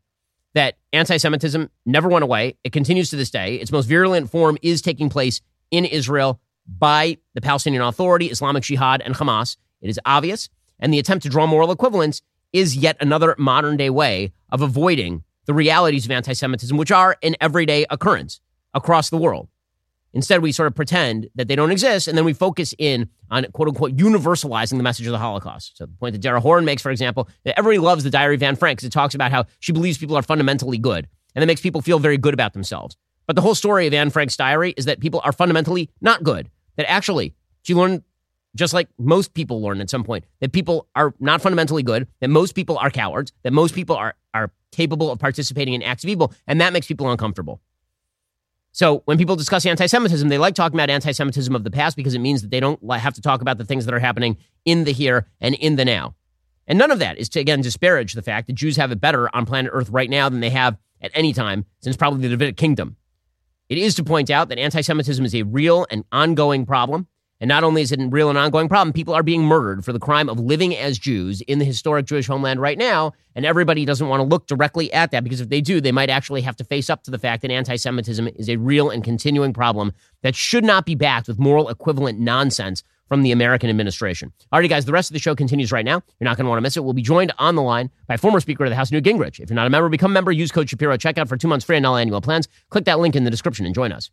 [0.55, 2.57] that anti Semitism never went away.
[2.63, 3.55] It continues to this day.
[3.55, 9.01] Its most virulent form is taking place in Israel by the Palestinian Authority, Islamic Jihad,
[9.01, 9.57] and Hamas.
[9.81, 10.49] It is obvious.
[10.81, 12.21] And the attempt to draw moral equivalence
[12.51, 17.17] is yet another modern day way of avoiding the realities of anti Semitism, which are
[17.23, 18.41] an everyday occurrence
[18.73, 19.47] across the world.
[20.13, 23.45] Instead, we sort of pretend that they don't exist, and then we focus in on
[23.53, 25.77] quote unquote universalizing the message of the Holocaust.
[25.77, 28.43] So, the point that Dara Horn makes, for example, that everybody loves the Diary of
[28.43, 31.47] Anne Frank because it talks about how she believes people are fundamentally good, and that
[31.47, 32.97] makes people feel very good about themselves.
[33.25, 36.49] But the whole story of Anne Frank's diary is that people are fundamentally not good,
[36.75, 38.03] that actually she learned
[38.55, 42.29] just like most people learn at some point, that people are not fundamentally good, that
[42.29, 46.09] most people are cowards, that most people are, are capable of participating in acts of
[46.09, 47.61] evil, and that makes people uncomfortable.
[48.73, 51.97] So when people discuss anti Semitism, they like talking about anti Semitism of the past
[51.97, 54.37] because it means that they don't have to talk about the things that are happening
[54.65, 56.15] in the here and in the now.
[56.67, 59.33] And none of that is to, again, disparage the fact that Jews have it better
[59.35, 62.55] on planet Earth right now than they have at any time since probably the Davidic
[62.55, 62.95] kingdom.
[63.67, 67.07] It is to point out that anti Semitism is a real and ongoing problem
[67.41, 69.91] and not only is it a real and ongoing problem, people are being murdered for
[69.91, 73.13] the crime of living as Jews in the historic Jewish homeland right now.
[73.35, 76.09] And everybody doesn't want to look directly at that because if they do, they might
[76.09, 79.03] actually have to face up to the fact that anti Semitism is a real and
[79.03, 84.31] continuing problem that should not be backed with moral equivalent nonsense from the American administration.
[84.51, 86.01] All right, guys, the rest of the show continues right now.
[86.19, 86.83] You're not going to want to miss it.
[86.83, 89.39] We'll be joined on the line by former Speaker of the House, Newt Gingrich.
[89.39, 90.31] If you're not a member, become a member.
[90.31, 90.95] Use code Shapiro.
[90.95, 92.47] Check out for two months free on all annual plans.
[92.69, 94.11] Click that link in the description and join us.